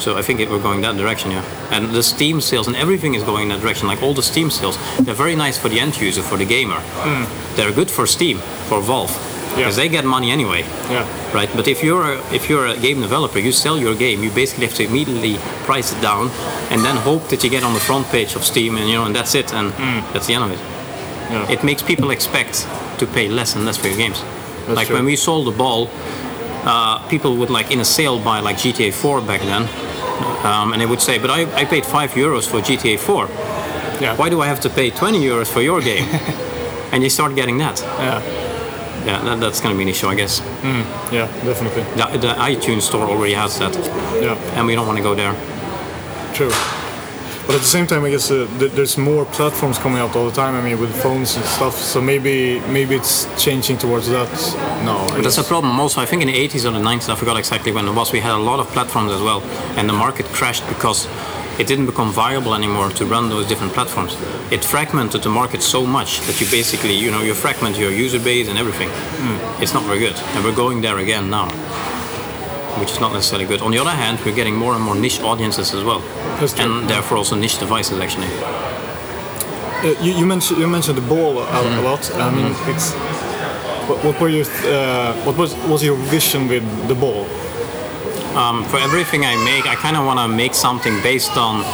[0.00, 1.44] So I think it, we're going that direction, yeah.
[1.70, 3.86] And the Steam sales and everything is going in that direction.
[3.86, 6.80] Like all the Steam sales, they're very nice for the end user, for the gamer.
[7.56, 9.58] They're good for Steam, for Valve, Hmm.
[9.58, 9.64] Yeah.
[9.64, 11.04] because they get money anyway Yeah.
[11.34, 11.50] right?
[11.56, 14.66] But if you're a, if you're a game developer, you sell your game, you basically
[14.66, 16.30] have to immediately price it down,
[16.70, 19.04] and then hope that you get on the front page of Steam, and you know,
[19.06, 19.72] and that's it, and
[20.14, 20.60] that's the end of it.
[21.30, 21.50] Yeah.
[21.50, 22.66] It makes people expect
[22.98, 24.22] to pay less and less for your games.
[24.66, 24.96] That's like true.
[24.96, 25.90] when we sold the ball,
[26.64, 29.62] uh, people would like in a sale buy like GTA 4 back then,
[30.44, 33.28] um, and they would say, "But I, I paid five euros for GTA 4.
[34.00, 34.16] Yeah.
[34.16, 36.04] Why do I have to pay 20 euros for your game?"
[36.92, 37.80] and you start getting that.
[37.80, 38.22] Yeah.
[39.06, 40.40] Yeah, that, that's going to be an issue, I guess.
[41.10, 41.26] Yeah.
[41.44, 41.84] Definitely.
[41.96, 43.74] The, the iTunes store already has that,
[44.22, 44.34] Yeah.
[44.58, 45.32] and we don't want to go there.
[46.34, 46.52] True.
[47.50, 50.24] But at the same time, I guess uh, th- there's more platforms coming out all
[50.24, 50.54] the time.
[50.54, 51.76] I mean, with phones and stuff.
[51.76, 54.30] So maybe maybe it's changing towards that.
[54.84, 54.94] No.
[54.98, 56.00] I But that's a problem also.
[56.00, 58.20] I think in the 80s or the 90s, I forgot exactly when it was, we
[58.20, 59.42] had a lot of platforms as well.
[59.76, 61.08] And the market crashed because
[61.58, 64.16] it didn't become viable anymore to run those different platforms.
[64.52, 68.20] It fragmented the market so much that you basically, you know, you fragment your user
[68.20, 68.90] base and everything.
[69.60, 70.14] It's not very good.
[70.34, 71.48] And we're going there again now,
[72.78, 73.60] which is not necessarily good.
[73.62, 76.02] On the other hand, we're getting more and more niche audiences as well.
[76.58, 78.28] And therefore also niche devices actually.
[79.82, 82.10] Uh, you, you mentioned you mentioned the ball a, a lot.
[82.14, 82.92] I mean, it's.
[83.88, 87.26] What, what were your uh, what was was your vision with the ball?
[88.34, 91.64] um, for everything I make, I kind of want to make something based on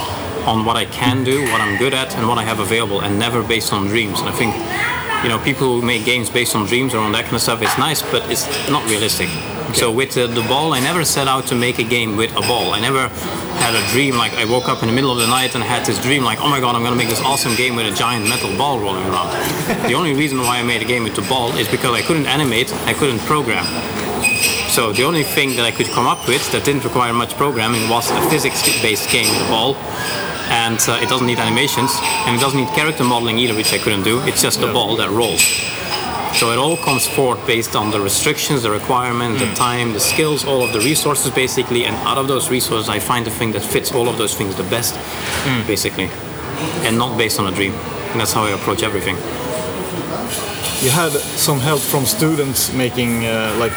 [0.46, 3.18] on what I can do, what I'm good at, and what I have available, and
[3.18, 4.20] never based on dreams.
[4.20, 4.54] And I think,
[5.24, 7.62] you know, people who make games based on dreams or on that kind of stuff,
[7.62, 9.28] it's nice, but it's not realistic.
[9.74, 12.40] So with the, the ball, I never set out to make a game with a
[12.40, 12.72] ball.
[12.72, 13.08] I never
[13.58, 15.84] had a dream like I woke up in the middle of the night and had
[15.84, 18.28] this dream like, oh my god, I'm gonna make this awesome game with a giant
[18.28, 19.30] metal ball rolling around.
[19.88, 22.26] the only reason why I made a game with the ball is because I couldn't
[22.26, 23.64] animate, I couldn't program.
[24.68, 27.88] So the only thing that I could come up with that didn't require much programming
[27.88, 29.74] was a physics-based game with a ball,
[30.52, 31.90] and uh, it doesn't need animations,
[32.26, 34.20] and it doesn't need character modeling either, which I couldn't do.
[34.28, 35.42] It's just a ball that rolls.
[36.36, 40.44] So it all comes forth based on the restrictions, the requirements, the time, the skills,
[40.44, 43.62] all of the resources basically, and out of those resources I find the thing that
[43.62, 44.94] fits all of those things the best,
[45.66, 46.10] basically,
[46.86, 47.72] and not based on a dream.
[48.12, 49.16] And that's how I approach everything.
[50.84, 53.72] You had some help from students making uh, like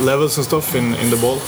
[0.00, 1.38] levels and stuff in, in the ball,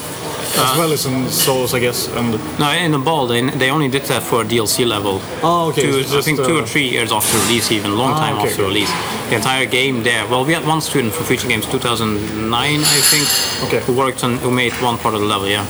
[0.59, 2.09] as well as in Solus, I guess.
[2.09, 5.21] And No, in the ball, they, they only did that for a DLC level.
[5.45, 8.19] Oh, okay, Two, I think two uh, or three years after release, even long Ah,
[8.19, 8.69] time okay, after okay.
[8.69, 8.91] release.
[9.31, 10.27] The entire game there.
[10.27, 13.27] Well, we had one student from Future Games 2009, I think,
[13.65, 13.81] Okay.
[13.87, 15.47] who worked on, who made one part of the level.
[15.47, 15.65] Yeah,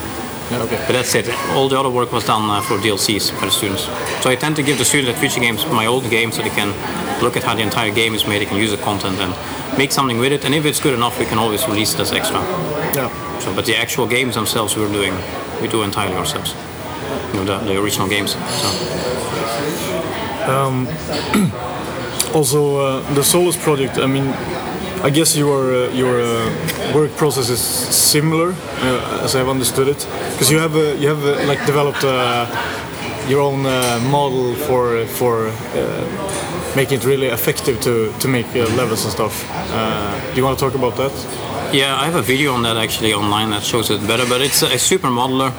[0.50, 0.82] yeah, okay.
[0.86, 1.28] but that's it.
[1.50, 3.82] All the other work was done uh, for DLCs for the students.
[4.22, 6.48] So I tend to give the students at Future Games my old game, so they
[6.48, 6.72] can
[7.22, 8.40] look at how the entire game is made.
[8.40, 9.34] They can use the content and
[9.76, 10.46] make something with it.
[10.46, 12.40] And if it's good enough, we can always release it as extra.
[12.96, 13.10] Yeah.
[13.40, 15.14] So, but the actual games themselves, we're doing,
[15.60, 16.54] we do entirely ourselves.
[17.34, 18.32] You know, the, the original games.
[18.32, 18.70] So.
[22.34, 23.98] Also, uh, the Solus project.
[23.98, 24.28] I mean,
[25.02, 30.06] I guess your uh, your uh, work process is similar, uh, as I've understood it,
[30.32, 32.02] because you have uh, you have uh, like developed
[33.28, 33.62] your own
[34.10, 35.50] model for for
[36.76, 39.34] making it really effective to to make levels and stuff.
[40.30, 41.12] Do you want to talk about that?
[41.72, 44.62] Yeah, I have a video on that actually online that shows it better, but it's
[44.62, 45.52] a super modular.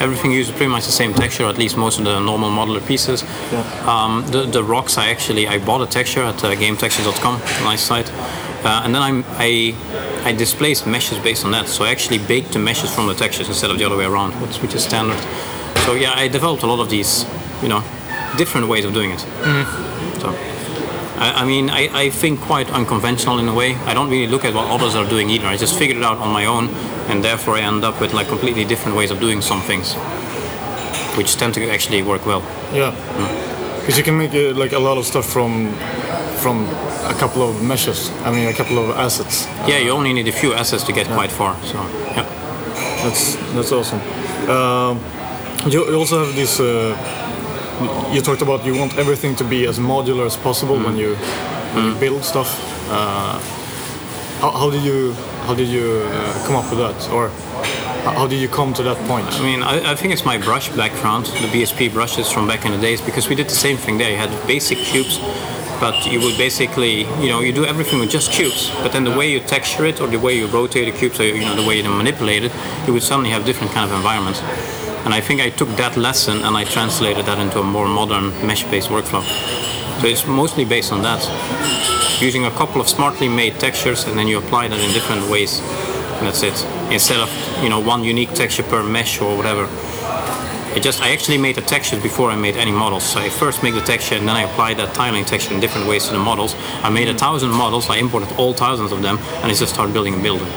[0.00, 3.22] Everything uses pretty much the same texture, at least most of the normal modular pieces.
[3.86, 8.10] Um, the, the rocks, I actually I bought a texture at uh, GameTextures.com, nice site,
[8.64, 9.74] uh, and then I'm, I
[10.24, 11.68] I displaced meshes based on that.
[11.68, 14.32] So I actually baked the meshes from the textures instead of the other way around,
[14.42, 15.18] which, which is standard.
[15.84, 17.24] So yeah, I developed a lot of these,
[17.62, 17.82] you know,
[18.36, 19.20] different ways of doing it.
[20.20, 20.57] So.
[21.18, 23.74] I, I mean, I, I think quite unconventional in a way.
[23.86, 25.46] I don't really look at what others are doing either.
[25.46, 26.68] I just figured it out on my own,
[27.08, 29.94] and therefore I end up with like completely different ways of doing some things,
[31.16, 32.42] which tend to actually work well.
[32.72, 32.92] Yeah,
[33.80, 35.72] because you can make uh, like a lot of stuff from
[36.42, 36.66] from
[37.04, 38.10] a couple of meshes.
[38.24, 39.46] I mean, a couple of assets.
[39.66, 41.56] Yeah, you only need a few assets to get quite far.
[41.64, 41.74] So
[42.14, 42.24] yeah,
[43.02, 44.00] That's that's awesome.
[44.48, 45.00] Um,
[45.66, 46.60] you you also have this.
[46.60, 46.94] Uh,
[48.12, 51.14] you talked about you want everything to be as modular as possible when you
[51.74, 52.50] when you build stuff.
[52.90, 53.38] Uh,
[54.40, 55.12] how, how did you
[55.46, 57.28] how did you uh, come up with that, or
[58.04, 59.26] how how did you come to that point?
[59.32, 62.72] I mean, I, I think it's my brush background, the BSP brushes from back in
[62.72, 64.10] the days, because we did the same thing there.
[64.10, 65.18] You had basic cubes,
[65.80, 68.70] but you would basically, you know, you do everything with just cubes.
[68.82, 71.24] But then the way you texture it, or the way you rotate the cubes, or
[71.24, 72.52] you know, the way you manipulate it,
[72.86, 74.40] you would suddenly have different kind of environments.
[75.04, 78.30] And I think I took that lesson and I translated that into a more modern
[78.46, 79.22] mesh-based workflow.
[80.00, 81.20] So it's mostly based on that.
[82.20, 85.60] Using a couple of smartly made textures and then you apply that in different ways.
[86.18, 86.64] And that's it.
[86.92, 87.30] Instead of,
[87.62, 89.68] you know, one unique texture per mesh or whatever.
[90.74, 93.04] I just I actually made the textures before I made any models.
[93.04, 95.88] So I first make the texture and then I apply that tiling texture in different
[95.88, 96.54] ways to the models.
[96.84, 99.92] I made a thousand models, I imported all thousands of them, and I just started
[99.92, 100.48] building a building.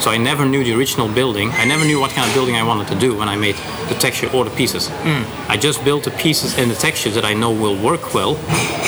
[0.00, 1.50] So I never knew the original building.
[1.50, 3.56] I never knew what kind of building I wanted to do when I made
[3.88, 4.90] the texture or the pieces.
[5.48, 8.34] I just built the pieces and the textures that I know will work well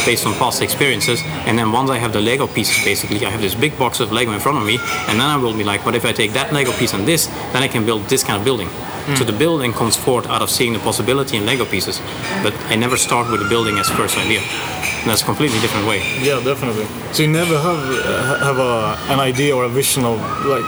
[0.07, 1.21] based on past experiences.
[1.47, 4.11] And then once I have the Lego pieces, basically, I have this big box of
[4.11, 6.33] Lego in front of me, and then I will be like, what if I take
[6.33, 8.69] that Lego piece and this, then I can build this kind of building.
[9.17, 12.01] So the building comes forth out of seeing the possibility in Lego pieces,
[12.43, 14.41] but I never start with the building as first idea.
[14.41, 15.99] And that's a completely different way.
[16.23, 16.87] Yeah, definitely.
[17.13, 20.65] So you never have uh, have a, an idea or a vision of like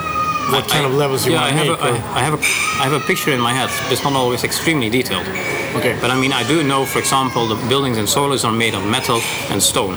[0.53, 1.81] what kind I- of levels you yeah, want I to have make.
[1.81, 2.43] A, I, I have a,
[2.83, 3.71] I have a picture in my head.
[3.93, 5.27] It's not always extremely detailed.
[5.79, 8.75] okay, But I mean, I do know, for example, the buildings in Solus are made
[8.75, 9.97] of metal and stone.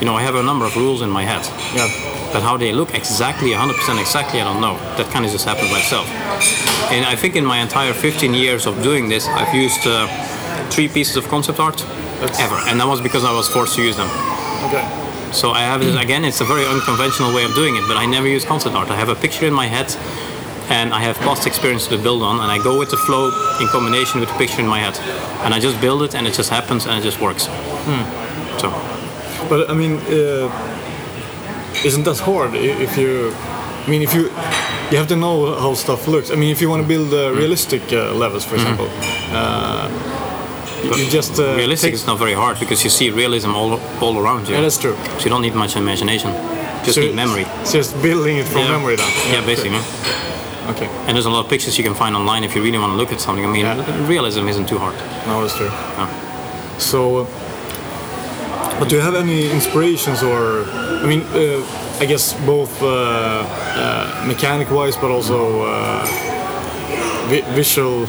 [0.00, 1.42] You know, I have a number of rules in my head.
[1.74, 1.88] yeah,
[2.32, 4.76] But how they look exactly, 100% exactly, I don't know.
[4.96, 6.06] That kind of just happened by itself.
[6.92, 10.06] And I think in my entire 15 years of doing this, I've used uh,
[10.70, 11.78] three pieces of concept art
[12.20, 12.56] That's- ever.
[12.68, 14.08] And that was because I was forced to use them.
[14.68, 14.84] okay,
[15.32, 18.06] So I have this, again, it's a very unconventional way of doing it, but I
[18.06, 18.90] never use concept art.
[18.90, 19.94] I have a picture in my head
[20.70, 23.68] and I have past experience to build on, and I go with the flow in
[23.68, 24.98] combination with the picture in my head.
[25.44, 27.44] And I just build it, and it just happens, and it just works.
[28.60, 28.68] So,
[29.48, 30.50] but I mean, uh,
[31.84, 33.32] isn't that hard if you?
[33.86, 34.24] I mean, if you
[34.90, 36.30] you have to know how stuff looks.
[36.30, 38.88] I mean, if you want to build uh, realistic uh, levels, for example,
[39.32, 39.88] uh,
[40.84, 44.48] you, just uh, realistic It's not very hard because you see realism all, all around
[44.48, 44.54] you.
[44.54, 44.96] Yeah, that's true.
[45.18, 46.30] So you don't need much imagination,
[46.84, 47.44] just So need memory.
[47.72, 48.70] Just building it from Yeah.
[48.76, 49.10] memory, then.
[49.32, 49.78] Yeah, basically.
[50.72, 50.88] Okay.
[51.06, 52.96] And there's a lot of pictures you can find online if you really want to
[52.96, 53.44] look at something.
[53.44, 54.06] I mean, Yeah.
[54.08, 54.94] realism isn't too hard.
[55.26, 55.70] No, that's true.
[55.98, 56.08] Yeah.
[56.78, 57.26] So, uh,
[58.78, 60.64] but do you have any inspirations or,
[61.02, 61.62] I mean, uh,
[62.00, 66.04] I guess both uh, uh, mechanic-wise, but also uh,
[67.30, 68.06] vi- visual,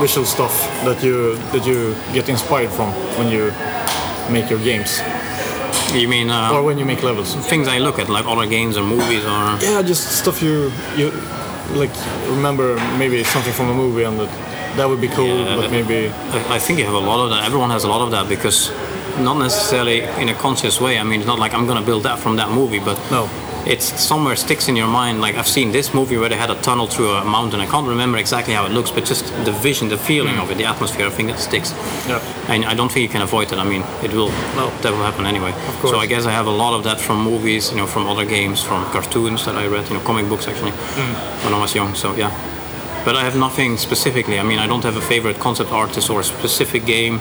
[0.00, 0.54] visual stuff
[0.84, 3.52] that you that you get inspired from when you
[4.30, 5.00] make your games
[5.94, 7.34] You mean uh, or when you make levels.
[7.48, 9.40] things I look at, like other games or movies or.
[9.62, 11.10] Yeah, just stuff you you
[11.80, 11.94] like
[12.28, 14.30] remember maybe something from a movie and that
[14.76, 17.30] that would be cool, Yeah, but maybe I I think you have a lot of
[17.30, 17.40] that.
[17.46, 18.72] Everyone has a lot of that because
[19.28, 20.98] not necessarily in a conscious way.
[20.98, 23.28] I mean, it's not like I'm going to build that from that movie, but No.
[23.66, 25.20] It's somewhere sticks in your mind.
[25.20, 27.60] Like I've seen this movie where they had a tunnel through a mountain.
[27.60, 30.56] I can't remember exactly how it looks, but just the vision, the feeling of it,
[30.58, 31.06] the atmosphere.
[31.06, 31.72] I think that sticks.
[32.08, 32.20] Yeah.
[32.48, 33.58] And I don't think you can avoid it.
[33.58, 34.28] I mean, it will.
[34.56, 34.70] No.
[34.82, 35.50] That will happen anyway.
[35.52, 35.92] Of course.
[35.92, 38.24] So I guess I have a lot of that from movies, you know, from other
[38.26, 41.44] games, from cartoons that I read, you know, comic books actually, Mm.
[41.44, 41.94] when I was young.
[41.94, 42.30] So yeah.
[43.04, 44.38] But I have nothing specifically.
[44.38, 47.20] I mean, I don't have a favorite concept artist or a specific game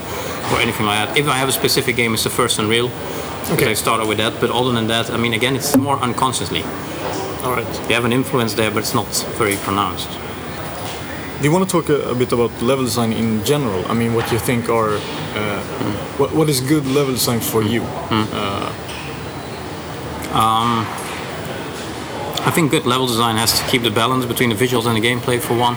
[0.53, 1.17] or anything like that.
[1.17, 2.85] If I have a specific game, it's the first Unreal.
[2.85, 3.22] Okay.
[3.51, 3.71] Okay.
[3.71, 4.39] I started with that.
[4.39, 6.63] But other than that, I mean, again, it's more unconsciously.
[7.43, 7.89] all right.
[7.89, 10.09] You have an influence there, but it's not very pronounced.
[11.39, 13.85] Do you want to talk a, a bit about level design in general?
[13.87, 14.95] I mean, what you think are
[15.35, 15.61] uh,
[16.17, 17.83] what, what is good level design for you?
[22.45, 25.01] I think good level design has to keep the balance between the visuals and the
[25.01, 25.75] gameplay for one.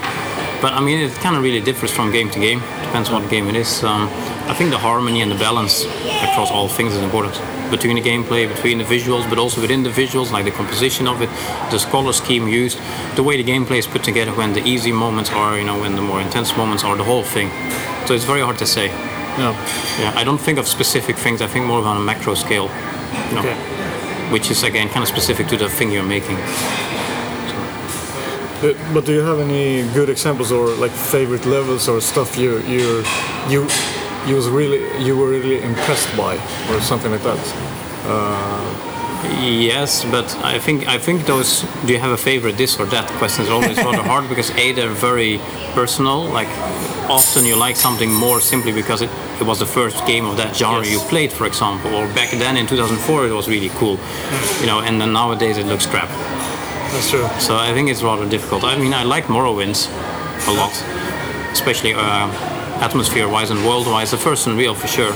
[0.61, 2.61] But I mean, it kind of really differs from game to game.
[2.83, 3.85] Depends on what game it is.
[3.85, 4.09] Um,
[4.49, 7.35] I think the harmony and the balance across all things is important.
[7.71, 11.21] Between the gameplay, between the visuals, but also within the visuals, like the composition of
[11.21, 11.29] it,
[11.71, 12.79] the color scheme used,
[13.17, 15.97] the way the gameplay is put together, when the easy moments are, you know, when
[15.97, 17.51] the more intense moments are, the whole thing.
[18.07, 18.89] So it's very hard to say.
[19.37, 19.51] No.
[19.99, 21.43] Yeah, I don't think of specific things.
[21.43, 22.71] I think more on a macro scale.
[23.29, 23.57] You know, Okay.
[24.33, 26.37] Which is again kind of specific to the thing you're making.
[28.61, 32.59] But, but do you have any good examples or like favorite levels or stuff you
[32.63, 33.05] you
[33.49, 33.69] you
[34.27, 36.35] you was really you were really impressed by
[36.71, 37.41] or something like that?
[39.41, 41.65] Yes, but I think I think those.
[41.87, 43.09] Do you have a favorite this or that?
[43.19, 45.39] Questions are always rather hard because a they're very
[45.75, 46.25] personal.
[46.25, 46.49] Like
[47.09, 49.11] often you like something more simply because it,
[49.41, 50.93] it was the first game of that genre Yes.
[50.93, 51.95] you played, for example.
[51.95, 53.99] Or back then in 2004 it was really cool,
[54.61, 54.81] you know.
[54.81, 56.09] And then nowadays it looks crap.
[56.93, 57.27] That's true.
[57.41, 58.65] So I think it's rather difficult.
[58.65, 59.77] I mean, I like Morrowind
[60.47, 60.73] a lot,
[61.53, 62.29] especially uh,
[62.81, 64.11] atmosphere-wise and world-wise.
[64.11, 65.13] The first Unreal for sure,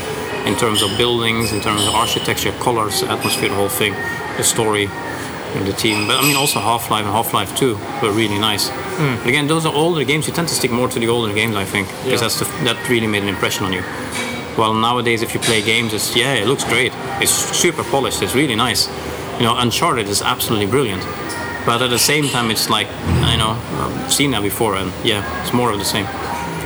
[0.46, 3.92] in terms of buildings, in terms of architecture, colors, atmosphere, the whole thing,
[4.36, 4.88] the story,
[5.56, 6.06] and the team.
[6.06, 8.70] But I mean, also Half-Life and Half-Life 2 were really nice.
[8.98, 10.26] But again, those are older games.
[10.28, 12.16] You tend to stick more to the older games, I think, because Yeah.
[12.18, 13.82] that's the, that really made an impression on you.
[14.58, 16.92] Well, nowadays, if you play games, it's yeah, it looks great.
[17.20, 18.20] It's super polished.
[18.22, 18.88] It's really nice.
[19.38, 21.02] You know, Uncharted is absolutely brilliant.
[21.64, 22.88] But at the same time, it's like
[23.30, 23.56] you know,
[24.04, 26.04] I've seen that before, and yeah, it's more of the same.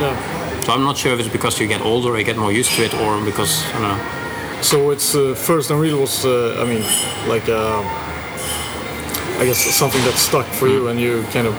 [0.01, 0.17] Yeah.
[0.65, 2.73] So I'm not sure if it's because you get older, or you get more used
[2.77, 4.63] to it, or because I don't know.
[4.63, 6.83] So it's uh, first Unreal was uh, I mean
[7.29, 7.83] like uh,
[9.39, 11.55] I guess something that stuck for you and you kind of.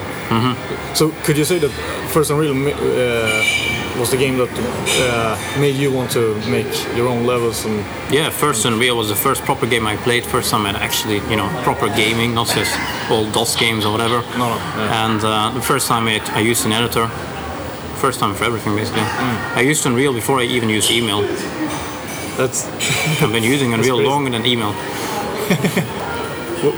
[0.96, 1.70] So could you say that
[2.10, 6.66] first Unreal uh, was the game that uh, made you want to make
[6.96, 7.78] your own levels and
[8.10, 10.24] Yeah, first Unreal was the first proper game I played.
[10.24, 12.76] First time I actually, you know, proper gaming, not just
[13.08, 14.22] old DOS games or whatever.
[14.36, 15.06] No, no, yeah.
[15.06, 17.08] And uh, the first time I, I used an editor.
[18.00, 19.00] First time for everything, basically.
[19.02, 19.56] Mm.
[19.56, 21.22] I used Unreal before I even used email.
[22.36, 22.66] that's
[23.22, 24.72] I've been using Unreal longer than email.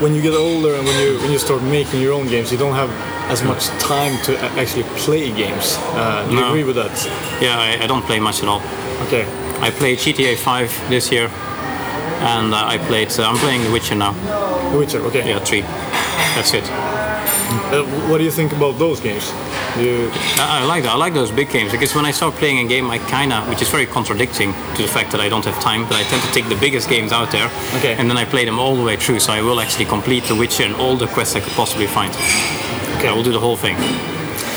[0.02, 2.58] When you get older and when you when you start making your own games, you
[2.58, 2.90] don't have
[3.30, 5.76] as much time to actually play games.
[5.94, 6.48] Uh, do you No.
[6.48, 6.92] agree with that?
[7.40, 8.60] Yeah, I, I don't play much at all.
[9.06, 9.24] Okay.
[9.60, 11.30] I played GTA 5 this year,
[12.34, 13.10] and uh, I played.
[13.18, 14.12] Uh, I'm playing The Witcher now.
[14.72, 15.00] The Witcher.
[15.06, 15.22] Okay.
[15.28, 15.62] Yeah, three.
[16.34, 16.64] That's it.
[16.68, 19.32] Uh, what do you think about those games?
[19.76, 20.92] You, I, I like that.
[20.92, 23.48] I like those big games because when I start playing a game, I kind of,
[23.48, 26.22] which is very contradicting to the fact that I don't have time, but I tend
[26.22, 27.94] to take the biggest games out there, Okay.
[27.94, 29.20] and then I play them all the way through.
[29.20, 32.10] So I will actually complete The Witcher and all the quests I could possibly find.
[32.98, 33.08] okay.
[33.08, 33.76] I will do the whole thing.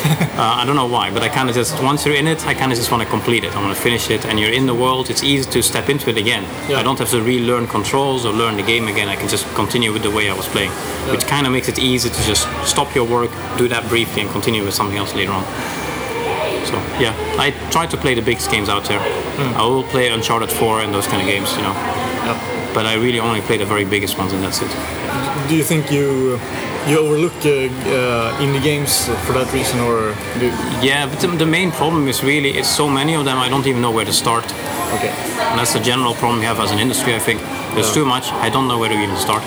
[0.38, 2.54] uh, I don't know why, but I kind of just once you're in it, I
[2.54, 3.56] kind of just want to complete it.
[3.56, 5.10] I want to finish it, and you're in the world.
[5.10, 6.44] It's easy to step into it again.
[6.70, 6.80] Yeah.
[6.80, 9.08] I don't have to relearn controls or learn the game again.
[9.08, 10.72] I can just continue with the way I was playing,
[11.12, 14.32] which kind of makes it easy to just stop your work, do that briefly, and
[14.32, 15.44] continue with something else later on.
[16.66, 19.00] So yeah, I try to play the biggest games out there.
[19.00, 21.74] I will play Uncharted 4 and those kind of games, you know.
[21.74, 22.72] Yeah.
[22.74, 24.72] But I really only play the very biggest ones, and that's it.
[25.50, 26.40] Do you think you
[26.88, 30.48] you overlook uh, uh, indie games for that reason, or do,
[30.82, 33.38] Yeah, but the, main problem is really it's so many of them.
[33.38, 34.46] I don't even know where to start.
[34.96, 35.14] okay?
[35.50, 37.40] And that's the general problem we have as an industry, I think.
[37.76, 37.94] There's Yeah.
[37.94, 38.32] too much.
[38.46, 39.44] I don't know where to even start.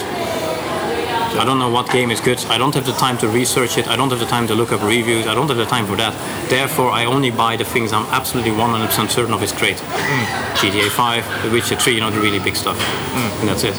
[1.37, 2.38] I don't know what game is good.
[2.49, 3.88] I don't have the time to research it.
[3.88, 5.27] I don't have the time to look up reviews.
[5.27, 6.14] I don't have the time for that.
[6.49, 9.79] Therefore, I only buy the things I'm absolutely 100% certain of is great.
[10.61, 12.79] GTA 5, The Witcher 3, you know, the really big stuff.
[13.40, 13.75] And that's it.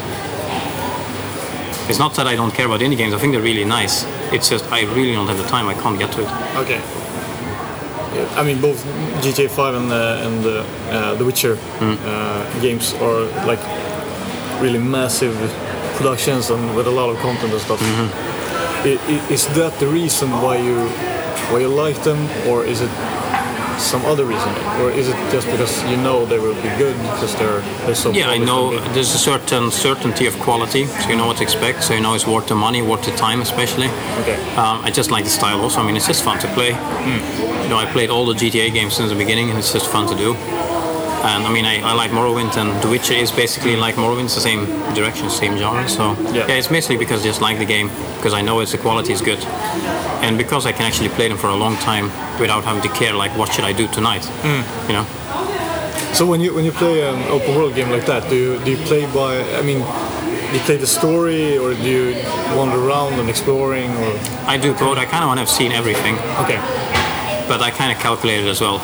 [1.90, 3.14] It's not that I don't care about indie games.
[3.14, 4.06] I think they're really nice.
[4.34, 5.68] It's just I really don't have the time.
[5.68, 6.30] I can't get to it.
[6.64, 6.82] Okay.
[8.40, 8.84] I mean, both
[9.22, 10.52] GTA 5 and uh, and uh,
[10.90, 13.60] uh, The Witcher uh, games are like
[14.62, 15.36] really massive
[15.98, 17.82] productions and with a lot of content and stuff.
[17.82, 20.88] I- i- Is that the reason why you
[21.52, 22.18] why you like them,
[22.48, 22.90] or is it
[23.78, 24.50] some other reason,
[24.82, 28.12] or is it just because you know they will be good because they're they're so?
[28.12, 31.84] Yeah, I know there's a certain certainty of quality, so you know what to expect.
[31.84, 33.88] So you know it's worth the money, worth the time, especially.
[34.22, 34.38] Okay.
[34.56, 35.80] Um, I just like the style also.
[35.82, 36.70] I mean, it's just fun to play.
[36.70, 40.08] You know, I played all the GTA games since the beginning, and it's just fun
[40.08, 40.36] to do.
[41.26, 44.36] And I mean, I, I like Morrowind, and The Witcher is basically like Morrowind, it's
[44.36, 45.88] the same direction, same genre.
[45.90, 46.46] So Yeah.
[46.48, 49.22] it's basically because I just like the game, because I know it's the quality is
[49.22, 49.40] good,
[50.26, 53.14] and because I can actually play them for a long time without having to care
[53.14, 54.24] like what should I do tonight.
[54.46, 54.62] Hmm.
[54.88, 55.06] You know.
[56.14, 58.72] So when you when you play an open world game like that, do you do
[58.72, 59.32] you play by?
[59.60, 62.06] I mean, do you play the story, or do you
[62.56, 63.90] wander around and exploring?
[64.04, 64.12] Or
[64.48, 64.98] I do both.
[64.98, 66.16] I kind of want to have seen everything.
[66.44, 66.60] okay,
[67.48, 68.80] but I kind of calculated as well.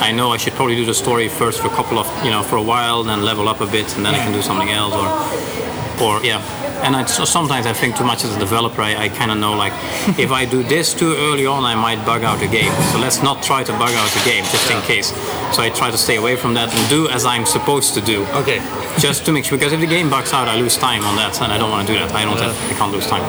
[0.00, 2.42] I know I should probably do the story first for a couple of, you know,
[2.42, 4.94] for a while, then level up a bit, and then I can do something else,
[4.94, 6.42] or, or yeah.
[6.84, 8.82] and I, so sometimes I think too much as a developer.
[8.82, 9.72] I, I kind of know like
[10.18, 12.72] if I do this too early on, I might bug out a game.
[12.90, 15.08] So let's not try to bug out a game just in case.
[15.54, 18.24] So I try to stay away from that and do as I'm supposed to do.
[18.42, 18.58] Okay.
[18.98, 21.40] just to make sure because if the game bugs out, I lose time on that,
[21.40, 22.12] and I don't want to do that.
[22.12, 22.38] I don't.
[22.38, 23.22] Have, I can't lose time.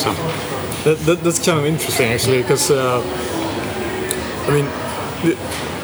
[0.00, 0.12] So
[0.84, 3.02] That, that, that's kind of interesting actually, because uh,
[4.48, 4.66] I mean,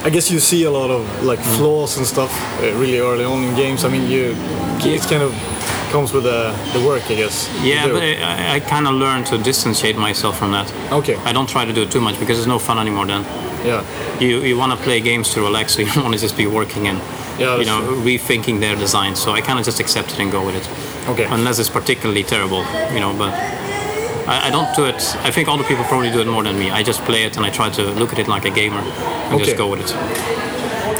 [0.05, 1.57] I guess you see a lot of like Mm.
[1.57, 3.85] flaws and stuff uh, really early on in games.
[3.85, 4.35] I mean, you
[4.85, 5.33] it kind of
[5.93, 7.49] comes with the, the work, I guess.
[7.62, 10.73] yeah, but I, I kind of learned to distanciate myself from that.
[10.93, 13.23] okay, I don't try to do it too much because it's no fun anymore then.
[13.65, 13.83] yeah,
[14.21, 16.47] You, you want to play games to relax, so you don't want to just be
[16.47, 16.99] working and
[17.39, 18.03] Yeah, you know true.
[18.05, 19.15] rethinking their design.
[19.17, 20.67] So I kind of just accept it and go with it,
[21.09, 22.62] okay, unless it's particularly terrible,
[22.93, 23.12] you know.
[23.17, 23.33] But
[24.27, 25.01] I, I don't do it.
[25.25, 26.70] I think other people probably do it more than me.
[26.70, 29.35] I just play it and I try to look at it like a gamer and
[29.35, 29.45] Okay.
[29.45, 29.91] just go with it.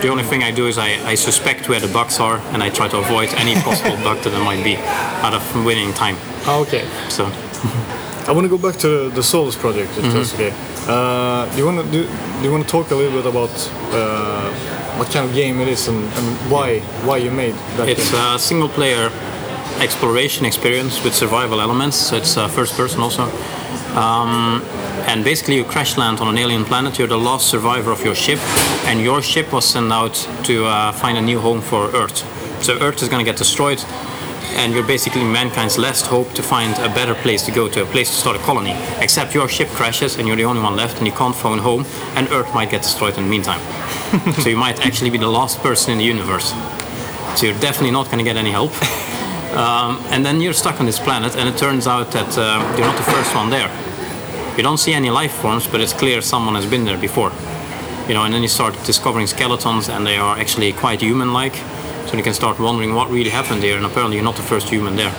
[0.03, 2.68] The only thing I do is I, I suspect where the bugs are and I
[2.70, 4.77] try to avoid any possible bug that there might be
[5.25, 6.16] out of winning time.
[6.47, 6.85] Ah, okay.
[7.09, 7.25] So
[8.29, 9.91] I want to go back to the Solus project.
[9.97, 10.16] If Mm-hmm.
[10.16, 10.53] that's okay.
[10.87, 13.51] Uh, do you want to do, do you want to talk a little bit about
[13.95, 14.51] uh,
[14.99, 18.20] what kind of game it is and, and why why you made that It's game?
[18.20, 19.11] a single player
[19.81, 23.25] exploration experience with survival elements, so it's uh, first person also.
[23.95, 24.62] Um,
[25.07, 26.99] and basically, you crash land on an alien planet.
[26.99, 28.41] You're the last survivor of your ship,
[28.87, 30.14] and your ship was sent out
[30.45, 32.18] to uh, find a new home for Earth.
[32.62, 33.85] So Earth is going to get destroyed,
[34.57, 37.87] and you're basically mankind's last hope to find a better place to go to, a
[37.87, 38.75] place to start a colony.
[39.01, 41.85] Except your ship crashes, and you're the only one left, and you can't phone home,
[42.16, 43.61] and Earth might get destroyed in the meantime.
[44.43, 46.53] so you might actually be the last person in the universe.
[47.37, 48.72] So you're definitely not going to get any help.
[49.57, 52.87] Um, and then you're stuck on this planet, and it turns out that uh, you're
[52.87, 53.71] not the first one there.
[54.57, 57.33] You don't see any life forms, but it's clear someone has been there before.
[58.09, 61.57] You know, and then you start discovering skeletons, and they are actually quite human-like.
[62.07, 64.69] So you can start wondering what really happened here, and apparently you're not the first
[64.69, 65.13] human there.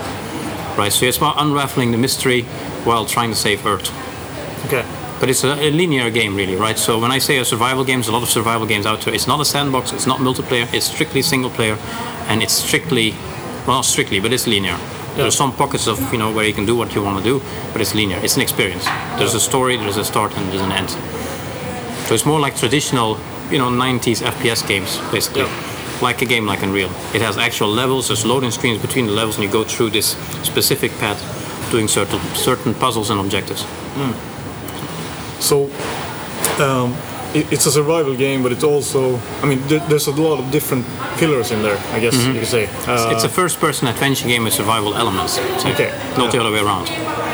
[0.78, 0.92] Right.
[0.92, 2.44] So it's about unraveling the mystery
[2.84, 3.90] while trying to save Earth.
[4.66, 4.86] okay.
[5.20, 6.78] But it's a, a linear game, really, right?
[6.78, 9.14] So when I say a survival game, there's a lot of survival games out there.
[9.14, 9.94] It's not a sandbox.
[9.94, 10.72] It's not multiplayer.
[10.74, 11.78] It's strictly single player,
[12.28, 13.16] and it's strictly,
[13.66, 14.78] well, not strictly, but it's linear.
[15.16, 17.42] There's some pockets of you know where you can do what you want to do,
[17.72, 18.18] but it's linear.
[18.18, 18.86] It's an experience.
[19.18, 20.90] There's a story, there's a start, and there's an end.
[22.08, 23.18] So it's more like traditional,
[23.50, 25.44] you know, 90s FPS games, basically.
[25.44, 26.00] Yeah.
[26.02, 26.90] Like a game like Unreal.
[27.14, 28.08] It has actual levels.
[28.08, 31.20] There's loading screens between the levels, and you go through this specific path,
[31.72, 33.66] doing certain certain puzzles and objectives.
[35.40, 35.70] So
[36.60, 36.94] um,
[37.36, 40.86] it's a survival game, but it's also I mean there, there's a lot of different
[41.20, 41.78] pillars in there.
[41.94, 42.66] I guess you could say.
[42.88, 45.34] Uh, It's a first-person adventure game with survival elements.
[45.34, 45.92] So Okay.
[46.18, 46.88] Not the other way around.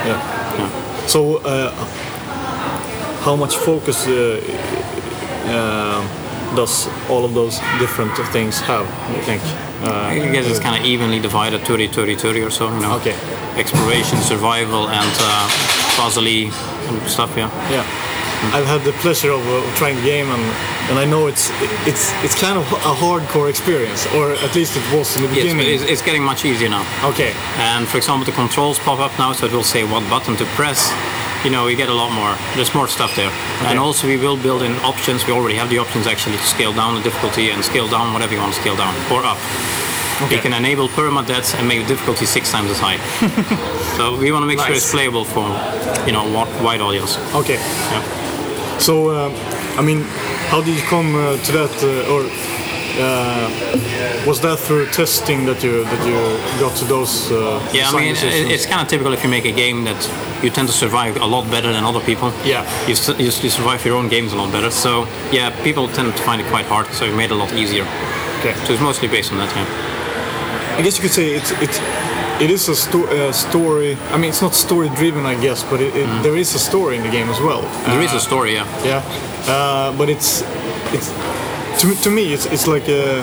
[0.05, 0.17] yeah.
[0.57, 0.69] Yeah.
[1.07, 1.71] So uh,
[3.25, 4.39] how much focus uh,
[5.45, 8.85] uh, does all of those different things have?
[9.15, 9.41] You think?
[9.83, 12.65] Uh, I guess it's kind of evenly divided, 30, 30, 30 or so.
[12.69, 12.95] You know.
[12.97, 13.15] Okay.
[13.57, 15.47] Exploration, survival, and uh,
[15.97, 16.51] puzzle
[17.07, 17.31] stuff.
[17.37, 17.49] Yeah.
[17.71, 17.85] Yeah,
[18.53, 20.41] I've had the pleasure of uh, trying the game, and,
[20.89, 21.49] and I know it's
[21.85, 25.53] it's it's kind of a hardcore experience, or at least it was in the Yes,
[25.53, 25.73] but beginning.
[25.75, 26.83] it's, it's getting much easier now.
[27.11, 30.35] okay, And for example, the controls pop up now, so it will say what button
[30.37, 30.91] to press.
[31.45, 32.33] You know, we get a lot more.
[32.55, 33.31] There's more stuff there.
[33.69, 35.25] And also, we will build in options.
[35.25, 38.33] We already have the options actually to scale down the difficulty and scale down whatever
[38.33, 39.37] you want to scale down or up.
[40.21, 40.35] Okay.
[40.35, 42.97] You can enable permadeath and make the difficulty six times as high.
[43.97, 45.47] so we want to make sure it's playable for
[46.05, 46.23] you know
[46.61, 47.17] wide audience.
[47.33, 47.55] okay.
[47.55, 48.20] Yeah.
[48.81, 49.33] So, um,
[49.77, 50.01] I mean,
[50.49, 52.21] how did you come uh, to that, uh, or
[52.99, 56.17] uh, was that through testing that you that you
[56.59, 57.31] got to those?
[57.31, 58.51] Uh, Yeah, I mean, decisions?
[58.51, 60.01] it's kind of typical if you make a game that
[60.43, 62.33] you tend to survive a lot better than other people.
[62.43, 62.63] Yeah.
[62.87, 64.71] You, you, you survive your own games a lot better.
[64.71, 67.53] So, yeah, people tend to find it quite hard, so we made it a lot
[67.53, 67.85] easier.
[68.39, 68.55] okay.
[68.65, 70.77] So it's mostly based on that, yeah.
[70.77, 71.79] I guess you could say it's it's
[72.43, 73.97] it is a sto- uh, story.
[74.13, 76.97] I mean, it's not story driven, I guess, but it, it, there is a story
[76.97, 77.61] in the game as well.
[77.63, 77.85] Mm.
[77.85, 78.65] There is a story, yeah.
[78.83, 79.01] Yeah,
[79.47, 80.41] uh, but it's
[80.93, 81.09] it's
[81.81, 83.21] to, to me it's it's like a,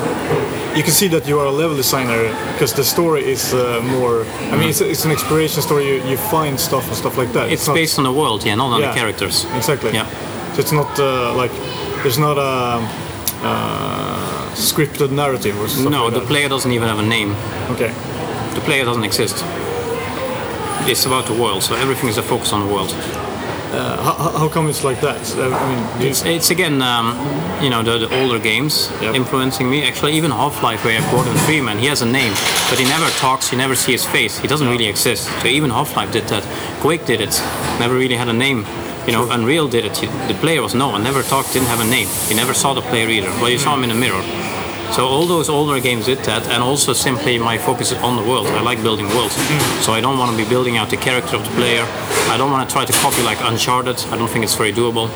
[0.76, 4.24] you can see that you are a level designer because the story is uh, more.
[4.52, 5.84] I mean, it's, it's an exploration story.
[5.88, 7.50] You, you find stuff and stuff like that.
[7.52, 8.88] It's not- based on the world, yeah, not on Yeah.
[8.92, 9.44] the characters.
[9.56, 9.92] exactly.
[9.92, 10.06] Yeah.
[10.54, 11.52] So it's not uh, like
[12.02, 12.80] there's not a
[13.42, 15.92] uh, scripted narrative or something.
[15.92, 16.28] No, like the that.
[16.28, 17.34] player doesn't even have a name.
[17.70, 17.92] Okay.
[18.58, 19.36] The player doesn't exist.
[20.90, 22.90] It's about the world, so everything is a focus on the world.
[23.70, 25.20] How, how- how come it's like that?
[25.36, 25.64] Uh, I
[26.00, 27.06] mean, It's, it's again, um,
[27.62, 29.14] you know, the, the older games Yep.
[29.14, 29.86] influencing me.
[29.86, 32.32] Actually, even Half-Life, where you have Gordon Freeman, he has a name,
[32.68, 33.52] but he never talks.
[33.52, 34.38] You never see his face.
[34.38, 35.28] He doesn't really exist.
[35.42, 36.42] So even Half-Life did that.
[36.80, 37.40] Quake did it.
[37.78, 38.64] Never really had a name.
[39.06, 39.94] You know, Unreal did it.
[40.26, 41.04] The player was no one.
[41.04, 41.52] Never talked.
[41.52, 42.08] Didn't have a name.
[42.28, 43.30] You never saw the player either.
[43.40, 44.22] Well, you saw him in a mirror.
[44.92, 48.22] So all those older games did that, and also simply my focus is on the
[48.22, 48.46] world.
[48.48, 49.34] I like building worlds,
[49.84, 51.84] so I don't want to be building out the character of the player.
[52.32, 53.98] I don't want to try to copy like Uncharted.
[54.12, 55.08] I don't think it's very doable.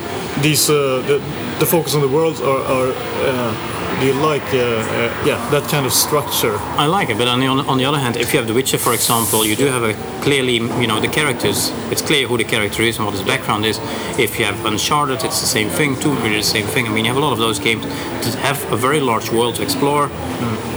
[0.43, 1.19] These uh, the,
[1.59, 2.63] the focus on the world are.
[2.77, 2.93] are
[3.25, 6.57] uh, you like uh, uh, yeah that kind of structure?
[6.77, 8.79] I like it, but on the, on the other hand, if you have The Witcher,
[8.79, 11.71] for example, you do have a clearly, you know, the characters.
[11.91, 13.79] It's clear who the character is and what his background is.
[14.19, 15.99] If you have Uncharted, it's the same thing.
[16.01, 16.87] Tomb Raider, the same thing.
[16.87, 19.57] I mean, you have a lot of those games that have a very large world
[19.57, 20.09] to explore,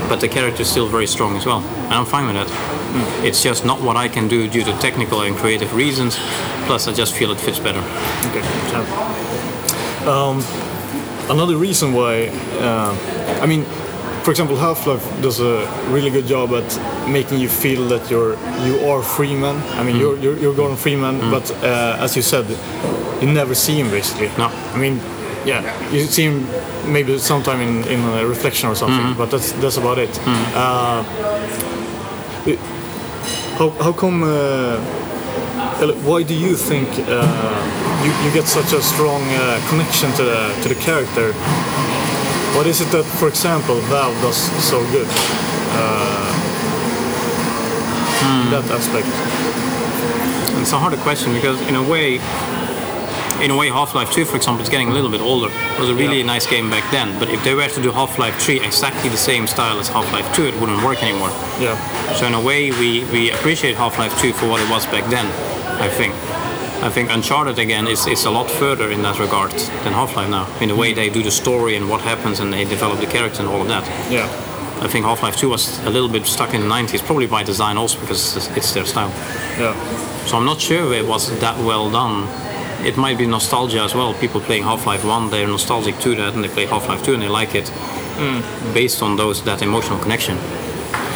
[0.08, 2.50] but the character is still very strong as well, and I'm fine with that.
[3.24, 6.16] It's just not what I can do due to technical and creative reasons.
[6.66, 7.80] Plus, I just feel it fits better.
[8.30, 8.42] Okay.
[8.70, 10.40] So, um,
[11.30, 12.28] another reason why,
[12.60, 12.92] uh,
[13.42, 13.64] I mean,
[14.24, 18.34] for example, Half-Life does a really good job at making you feel that you're
[18.66, 19.56] you are Freeman.
[19.78, 22.46] I mean, you're, you're you're Gordon Freeman, but uh, as you said,
[23.20, 24.28] you never see him basically.
[24.36, 24.48] No.
[24.74, 25.00] I mean,
[25.46, 25.62] yeah,
[25.92, 26.46] you see him
[26.92, 30.10] maybe sometime in in a reflection or something, but that's that's about it.
[30.56, 31.04] Uh,
[32.46, 32.58] it-
[33.58, 34.22] how how come?
[34.22, 34.76] Uh,
[36.04, 37.22] why do you think uh,
[38.06, 41.32] you, you get such a strong uh, connection to the to the character?
[42.56, 45.08] What is it that, for example, Valve does so good
[45.76, 46.32] uh,
[48.24, 49.08] in that aspect?
[50.60, 52.14] It's a harder question because in a way,
[53.44, 55.50] in a way, Half-Life 2, for example, is getting a little bit older.
[55.52, 56.32] It was a really Yeah.
[56.34, 59.46] nice game back then, but if they were to do Half-Life 3 exactly the same
[59.46, 61.30] style as Half-Life 2, it wouldn't work anymore.
[61.60, 61.76] Yeah,
[62.16, 65.26] So in a way, we, we appreciate Half-Life 2 for what it was back then.
[65.78, 66.14] I think.
[66.82, 70.46] I think Uncharted again is, is a lot further in that regard than Half-Life now.
[70.60, 73.40] In the way they do the story and what happens, and they develop the character
[73.40, 73.84] and all of that.
[74.10, 74.26] yeah,
[74.80, 77.78] I think Half-Life 2 was a little bit stuck in the 90s, probably by design
[77.78, 79.08] also because it's, their style.
[79.58, 79.74] yeah,
[80.26, 82.28] So I'm not sure it was that well done.
[82.86, 84.12] It might be nostalgia as well.
[84.14, 87.28] People playing Half-Life 1, they're nostalgic to that, and they play Half-Life 2 and they
[87.28, 88.74] like it mm.
[88.74, 90.36] based on those that emotional connection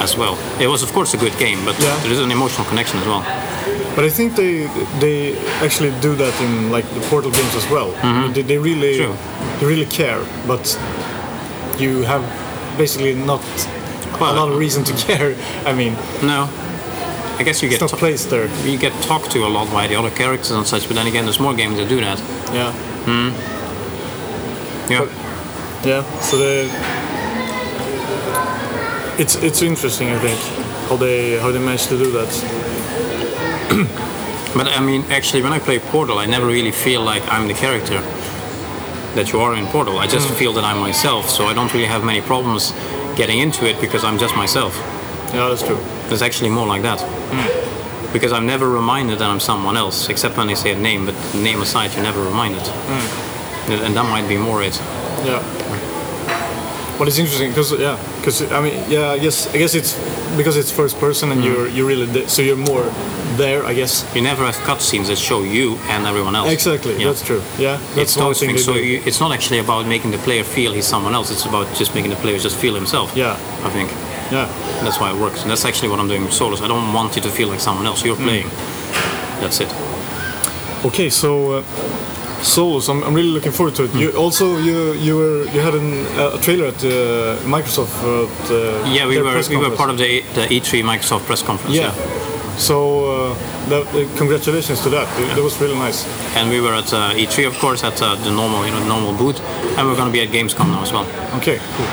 [0.01, 0.39] as well.
[0.59, 1.97] It was of course a good game, but Yeah.
[2.03, 3.23] there is an emotional connection as well.
[3.97, 4.67] But I think they
[5.01, 7.91] they actually do that in like the Portal games as well.
[7.93, 8.33] Mm-hmm.
[8.33, 9.15] They, they really True.
[9.59, 10.65] they really care, but
[11.79, 12.23] you have
[12.79, 13.41] basically not
[14.21, 15.35] a lot of reason to care.
[15.67, 16.49] I mean, No,
[17.39, 18.49] I guess you get not to- placed there.
[18.67, 20.87] you get talked to a lot by the other characters and such.
[20.87, 22.19] But then again, there's more games that do that.
[22.55, 22.73] Yeah.
[23.07, 23.31] Hmm.
[24.93, 25.07] Yeah.
[25.85, 26.03] Yeah.
[26.21, 26.69] So the
[29.19, 30.39] it's it's interesting, I think,
[30.89, 32.31] how they how they managed to do that.
[34.55, 37.55] But I mean, actually, when I play Portal, I never really feel like I'm the
[37.55, 38.01] character
[39.15, 39.99] that you are in Portal.
[39.99, 40.35] I just hmm.
[40.35, 42.73] feel that I'm myself, so I don't really have many problems
[43.17, 44.77] getting into it because I'm just myself.
[45.33, 45.79] Yeah, that's true.
[46.09, 47.01] It's actually more like that.
[47.01, 48.13] Hmm.
[48.13, 51.15] Because I'm never reminded that I'm someone else, except when they say a name, but
[51.35, 52.63] name aside, you're never reminded.
[52.63, 53.73] Hmm.
[53.73, 54.77] And that might be more it.
[55.25, 55.39] Yeah.
[56.99, 59.95] But it's interesting because yeah, because I mean yeah, I guess I guess it's
[60.37, 62.85] because it's first person and you're you really th- so you're more
[63.37, 64.05] there, I guess.
[64.15, 66.51] You never have cutscenes that show you and everyone else.
[66.53, 66.97] Exactly.
[66.99, 67.07] Yeah.
[67.09, 67.43] That's true.
[67.59, 67.77] Yeah.
[67.95, 70.87] That's It's one thing So you, it's not actually about making the player feel he's
[70.87, 71.31] someone else.
[71.31, 73.17] It's about just making the player just feel himself.
[73.17, 73.33] Yeah.
[73.65, 73.91] I think.
[74.33, 74.47] yeah.
[74.85, 75.43] That's why it works.
[75.43, 76.61] And that's actually what I'm doing with Solus.
[76.61, 78.05] I don't want you to feel like someone else.
[78.05, 78.25] You're Mm.
[78.25, 78.49] playing.
[79.41, 79.73] That's it.
[80.85, 81.63] Okay, so uh,
[82.43, 83.91] Solus, I'm, I'm really looking forward to it.
[83.91, 83.99] Hmm.
[83.99, 87.93] You also you you were you had an, uh, a trailer at uh, Microsoft.
[88.01, 91.77] At, uh, Yeah, we were we were part of the the E3 Microsoft press conference.
[91.77, 91.93] Yeah.
[92.57, 92.77] So
[93.33, 93.35] uh,
[93.71, 95.07] that, uh, congratulations to that.
[95.21, 96.05] It, That was really nice.
[96.37, 99.15] And we were at uh, E3, of course, at uh, the normal, you know, normal
[99.17, 99.41] booth,
[99.79, 101.07] and we're going to be at Gamescom now as well.
[101.39, 101.87] Okay, cool.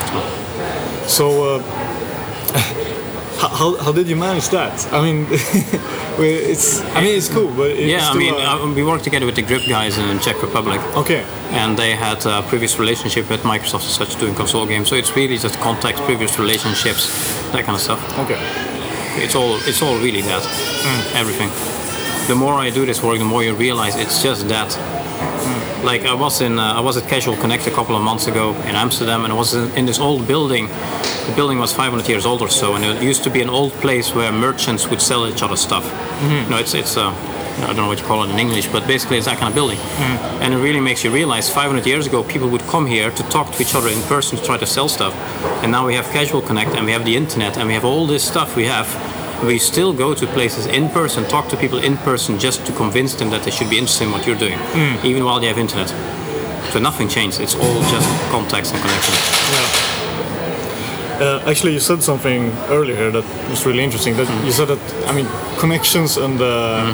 [1.08, 1.26] So,
[1.56, 1.60] uh,
[3.40, 4.76] how, how, how did you manage that?
[4.92, 5.26] I mean,
[6.20, 9.26] it's I mean it's cool, but it's Yeah, I mean, uh, uh, we worked together
[9.26, 13.42] with the Grip guys in Czech Republic, okay, and they had a previous relationship with
[13.44, 14.88] Microsoft and such doing console games.
[14.90, 17.08] So it's really just contacts, previous relationships,
[17.52, 18.00] that kind of stuff.
[18.20, 18.40] okay,
[19.24, 20.44] It's all it's all really that,
[21.16, 21.50] everything.
[22.28, 24.78] The more I do this work, the more you realize it's just that.
[25.84, 28.54] Like I was in, uh, I was at Casual Connect a couple of months ago
[28.68, 30.68] in Amsterdam, and I was in, in this old building.
[31.28, 33.74] The building was 500 years old or so, and it used to be an old
[33.74, 35.84] place where merchants would sell each other stuff.
[35.84, 36.50] Mm-hmm.
[36.52, 37.12] No, it's it's uh,
[37.64, 39.56] I don't know what you call it in English, but basically it's that kind of
[39.56, 39.78] building.
[39.78, 40.44] Mm-hmm.
[40.44, 43.52] And it really makes you realize 500 years ago people would come here to talk
[43.54, 45.14] to each other in person to try to sell stuff.
[45.64, 48.06] And now we have Casual Connect and we have the internet and we have all
[48.06, 48.88] this stuff we have.
[49.44, 53.16] We still go to places in person, talk to people in person just to convince
[53.16, 55.04] them that they should be interested in what you're doing, mm.
[55.04, 55.90] even while they have internet.
[56.72, 57.40] So nothing changed.
[57.40, 59.18] It's all just contacts and connections.
[59.52, 59.97] yeah.
[61.20, 64.16] Uh, actually, you said something earlier that was really interesting.
[64.18, 65.28] That you said that I mean
[65.60, 66.94] connections and uh,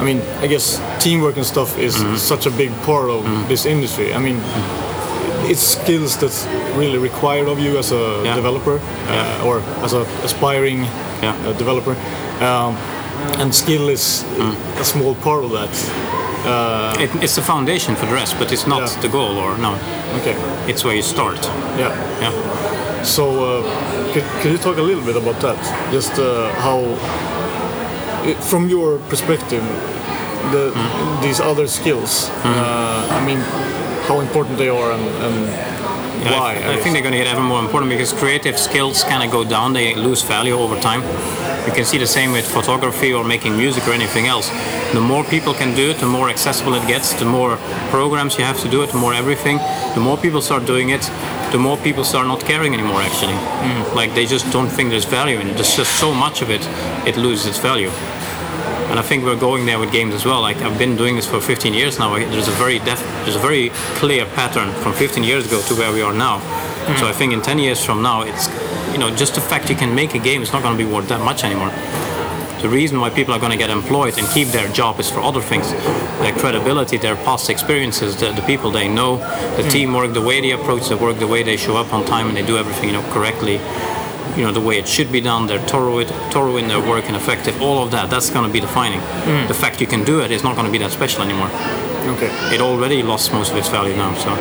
[0.00, 4.12] I mean I guess teamwork and stuff is such a big part of this industry.
[4.12, 4.40] I mean,
[5.50, 6.46] it's skills that's
[6.76, 8.34] really required of you as a Yeah.
[8.34, 9.42] developer Yeah.
[9.42, 10.86] uh, or as an aspiring
[11.22, 11.34] Yeah.
[11.46, 11.96] uh, developer.
[12.40, 12.76] Um,
[13.40, 14.54] and skill is Mm.
[14.80, 15.70] a small part of that.
[17.00, 19.00] It, it's the foundation for the rest, but it's not Yeah.
[19.02, 19.74] the goal, or no,
[20.20, 20.36] Okay.
[20.68, 21.48] it's where you start.
[21.78, 21.92] Yeah.
[22.20, 22.32] Yeah.
[23.04, 25.58] So, uh, could, could you talk a little bit about that?
[25.92, 26.80] Just uh, how,
[28.24, 29.62] i- from your perspective,
[30.52, 30.72] the
[31.22, 32.30] these other skills.
[32.44, 33.40] Uh, I mean,
[34.08, 35.36] how important they are and, and
[36.24, 36.54] why?
[36.56, 39.30] I, I think they're going to get ever more important because creative skills kind of
[39.30, 41.02] go down, they lose value over time.
[41.66, 44.50] You can see the same with photography or making music or anything else.
[44.92, 47.56] The more people can do it, the more accessible it gets, the more
[47.90, 49.58] programs you have to do it, the more everything.
[49.94, 51.02] The more people start doing it,
[51.52, 53.32] the more people start not caring anymore actually.
[53.32, 53.94] Mm.
[53.94, 55.54] Like they just don't think there's value in it.
[55.54, 56.62] There's just so much of it,
[57.06, 57.90] it loses its value.
[58.94, 60.40] And I think we're going there with games as well.
[60.40, 62.14] Like I've been doing this for 15 years now.
[62.14, 65.92] There's a very def- there's a very clear pattern from 15 years ago to where
[65.92, 66.38] we are now.
[66.38, 66.98] Mm-hmm.
[66.98, 68.46] So I think in 10 years from now, it's
[68.92, 70.88] you know just the fact you can make a game is not going to be
[70.88, 71.72] worth that much anymore.
[72.62, 75.18] The reason why people are going to get employed and keep their job is for
[75.18, 75.72] other things,
[76.22, 79.16] their credibility, their past experiences, the, the people they know,
[79.56, 79.72] the mm.
[79.72, 82.36] teamwork, the way they approach the work, the way they show up on time and
[82.36, 83.58] they do everything you know correctly
[84.36, 87.04] you know the way it should be done they're thorough, it, thorough in their work
[87.06, 89.00] and effective all of that that's going to be defining.
[89.48, 91.50] The fact you can do it is not going to be that special anymore.
[92.16, 92.30] Okay.
[92.54, 94.34] it already lost most of its value now so.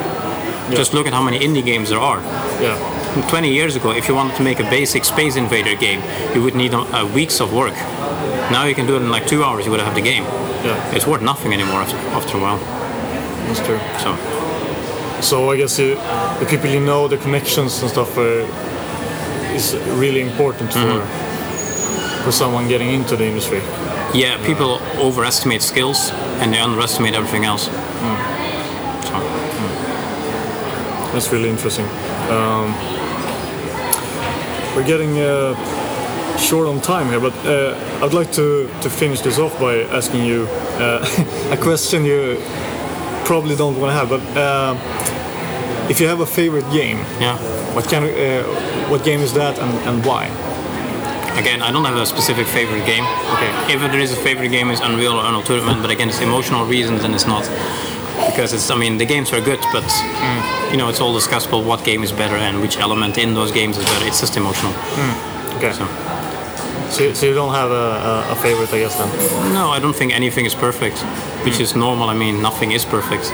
[0.71, 2.19] Just look at how many indie games there are.
[2.61, 2.77] Yeah.
[3.29, 6.01] 20 years ago if you wanted to make a basic space invader game
[6.33, 7.75] you would need uh, weeks of work.
[8.51, 10.23] Now you can do it in like two hours you would have the game.
[10.63, 10.95] Yeah.
[10.95, 12.59] it's worth nothing anymore after, after a while.
[13.47, 13.79] That's true.
[13.99, 14.17] so.
[15.21, 18.45] So I guess you, the people you know, the connections and stuff, uh,
[19.55, 22.23] is really important for Mm-hmm.
[22.25, 23.59] for someone getting into the industry.
[24.13, 27.63] yeah people overestimate skills and they underestimate everything else
[29.07, 29.19] so,
[31.13, 31.85] That's really interesting.
[32.29, 32.73] Um,
[34.75, 35.53] we're getting uh,
[36.37, 40.25] short on time here, but uh, I'd like to, to finish this off by asking
[40.25, 40.47] you
[40.79, 41.05] uh,
[41.51, 42.37] a question you
[43.25, 44.09] probably don't want to have.
[44.09, 44.73] But uh,
[45.89, 47.37] if you have a favorite game, yeah
[47.73, 50.25] what kind of uh, what game is that, and, and why?
[51.39, 53.03] Again, I don't have a specific favorite game.
[53.33, 53.73] Okay.
[53.73, 55.81] If there is a favorite game, it's Unreal or Unreal Tournament.
[55.81, 57.41] But again, it's emotional reasons, and it's not
[58.27, 58.69] because it's.
[58.69, 60.71] I mean, the games are good, but hmm.
[60.71, 61.65] you know, it's all discussable.
[61.65, 64.05] What game is better and which element in those games is better.
[64.05, 64.73] It's just emotional.
[64.73, 65.57] Hmm.
[65.57, 65.73] Okay.
[65.73, 65.87] So
[66.91, 69.09] So, so you don't have a, a, a favorite, I guess then.
[69.53, 70.99] no, I don't think anything is perfect,
[71.43, 71.63] which hmm.
[71.63, 72.09] is normal.
[72.09, 73.33] I mean, nothing is perfect.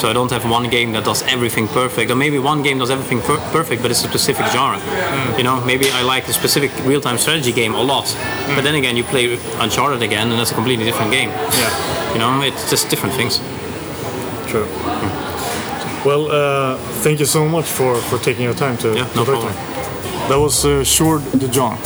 [0.00, 2.90] So I don't have one game that does everything perfect, or maybe one game does
[2.90, 4.78] everything per- perfect, but it's a specific genre.
[5.36, 8.06] You know, maybe I like a specific real-time strategy game a lot,
[8.54, 11.30] but then again, you play Uncharted again, and that's a completely different game.
[11.30, 12.12] Yeah.
[12.12, 13.40] You know, it's just different things.
[14.50, 14.66] True.
[16.04, 19.26] Well, uh, thank you so much for, for taking your time to, Yeah, no talk
[19.26, 19.52] to problem.
[19.52, 20.28] me.
[20.28, 21.76] That was uh, Sjoerd de Jong.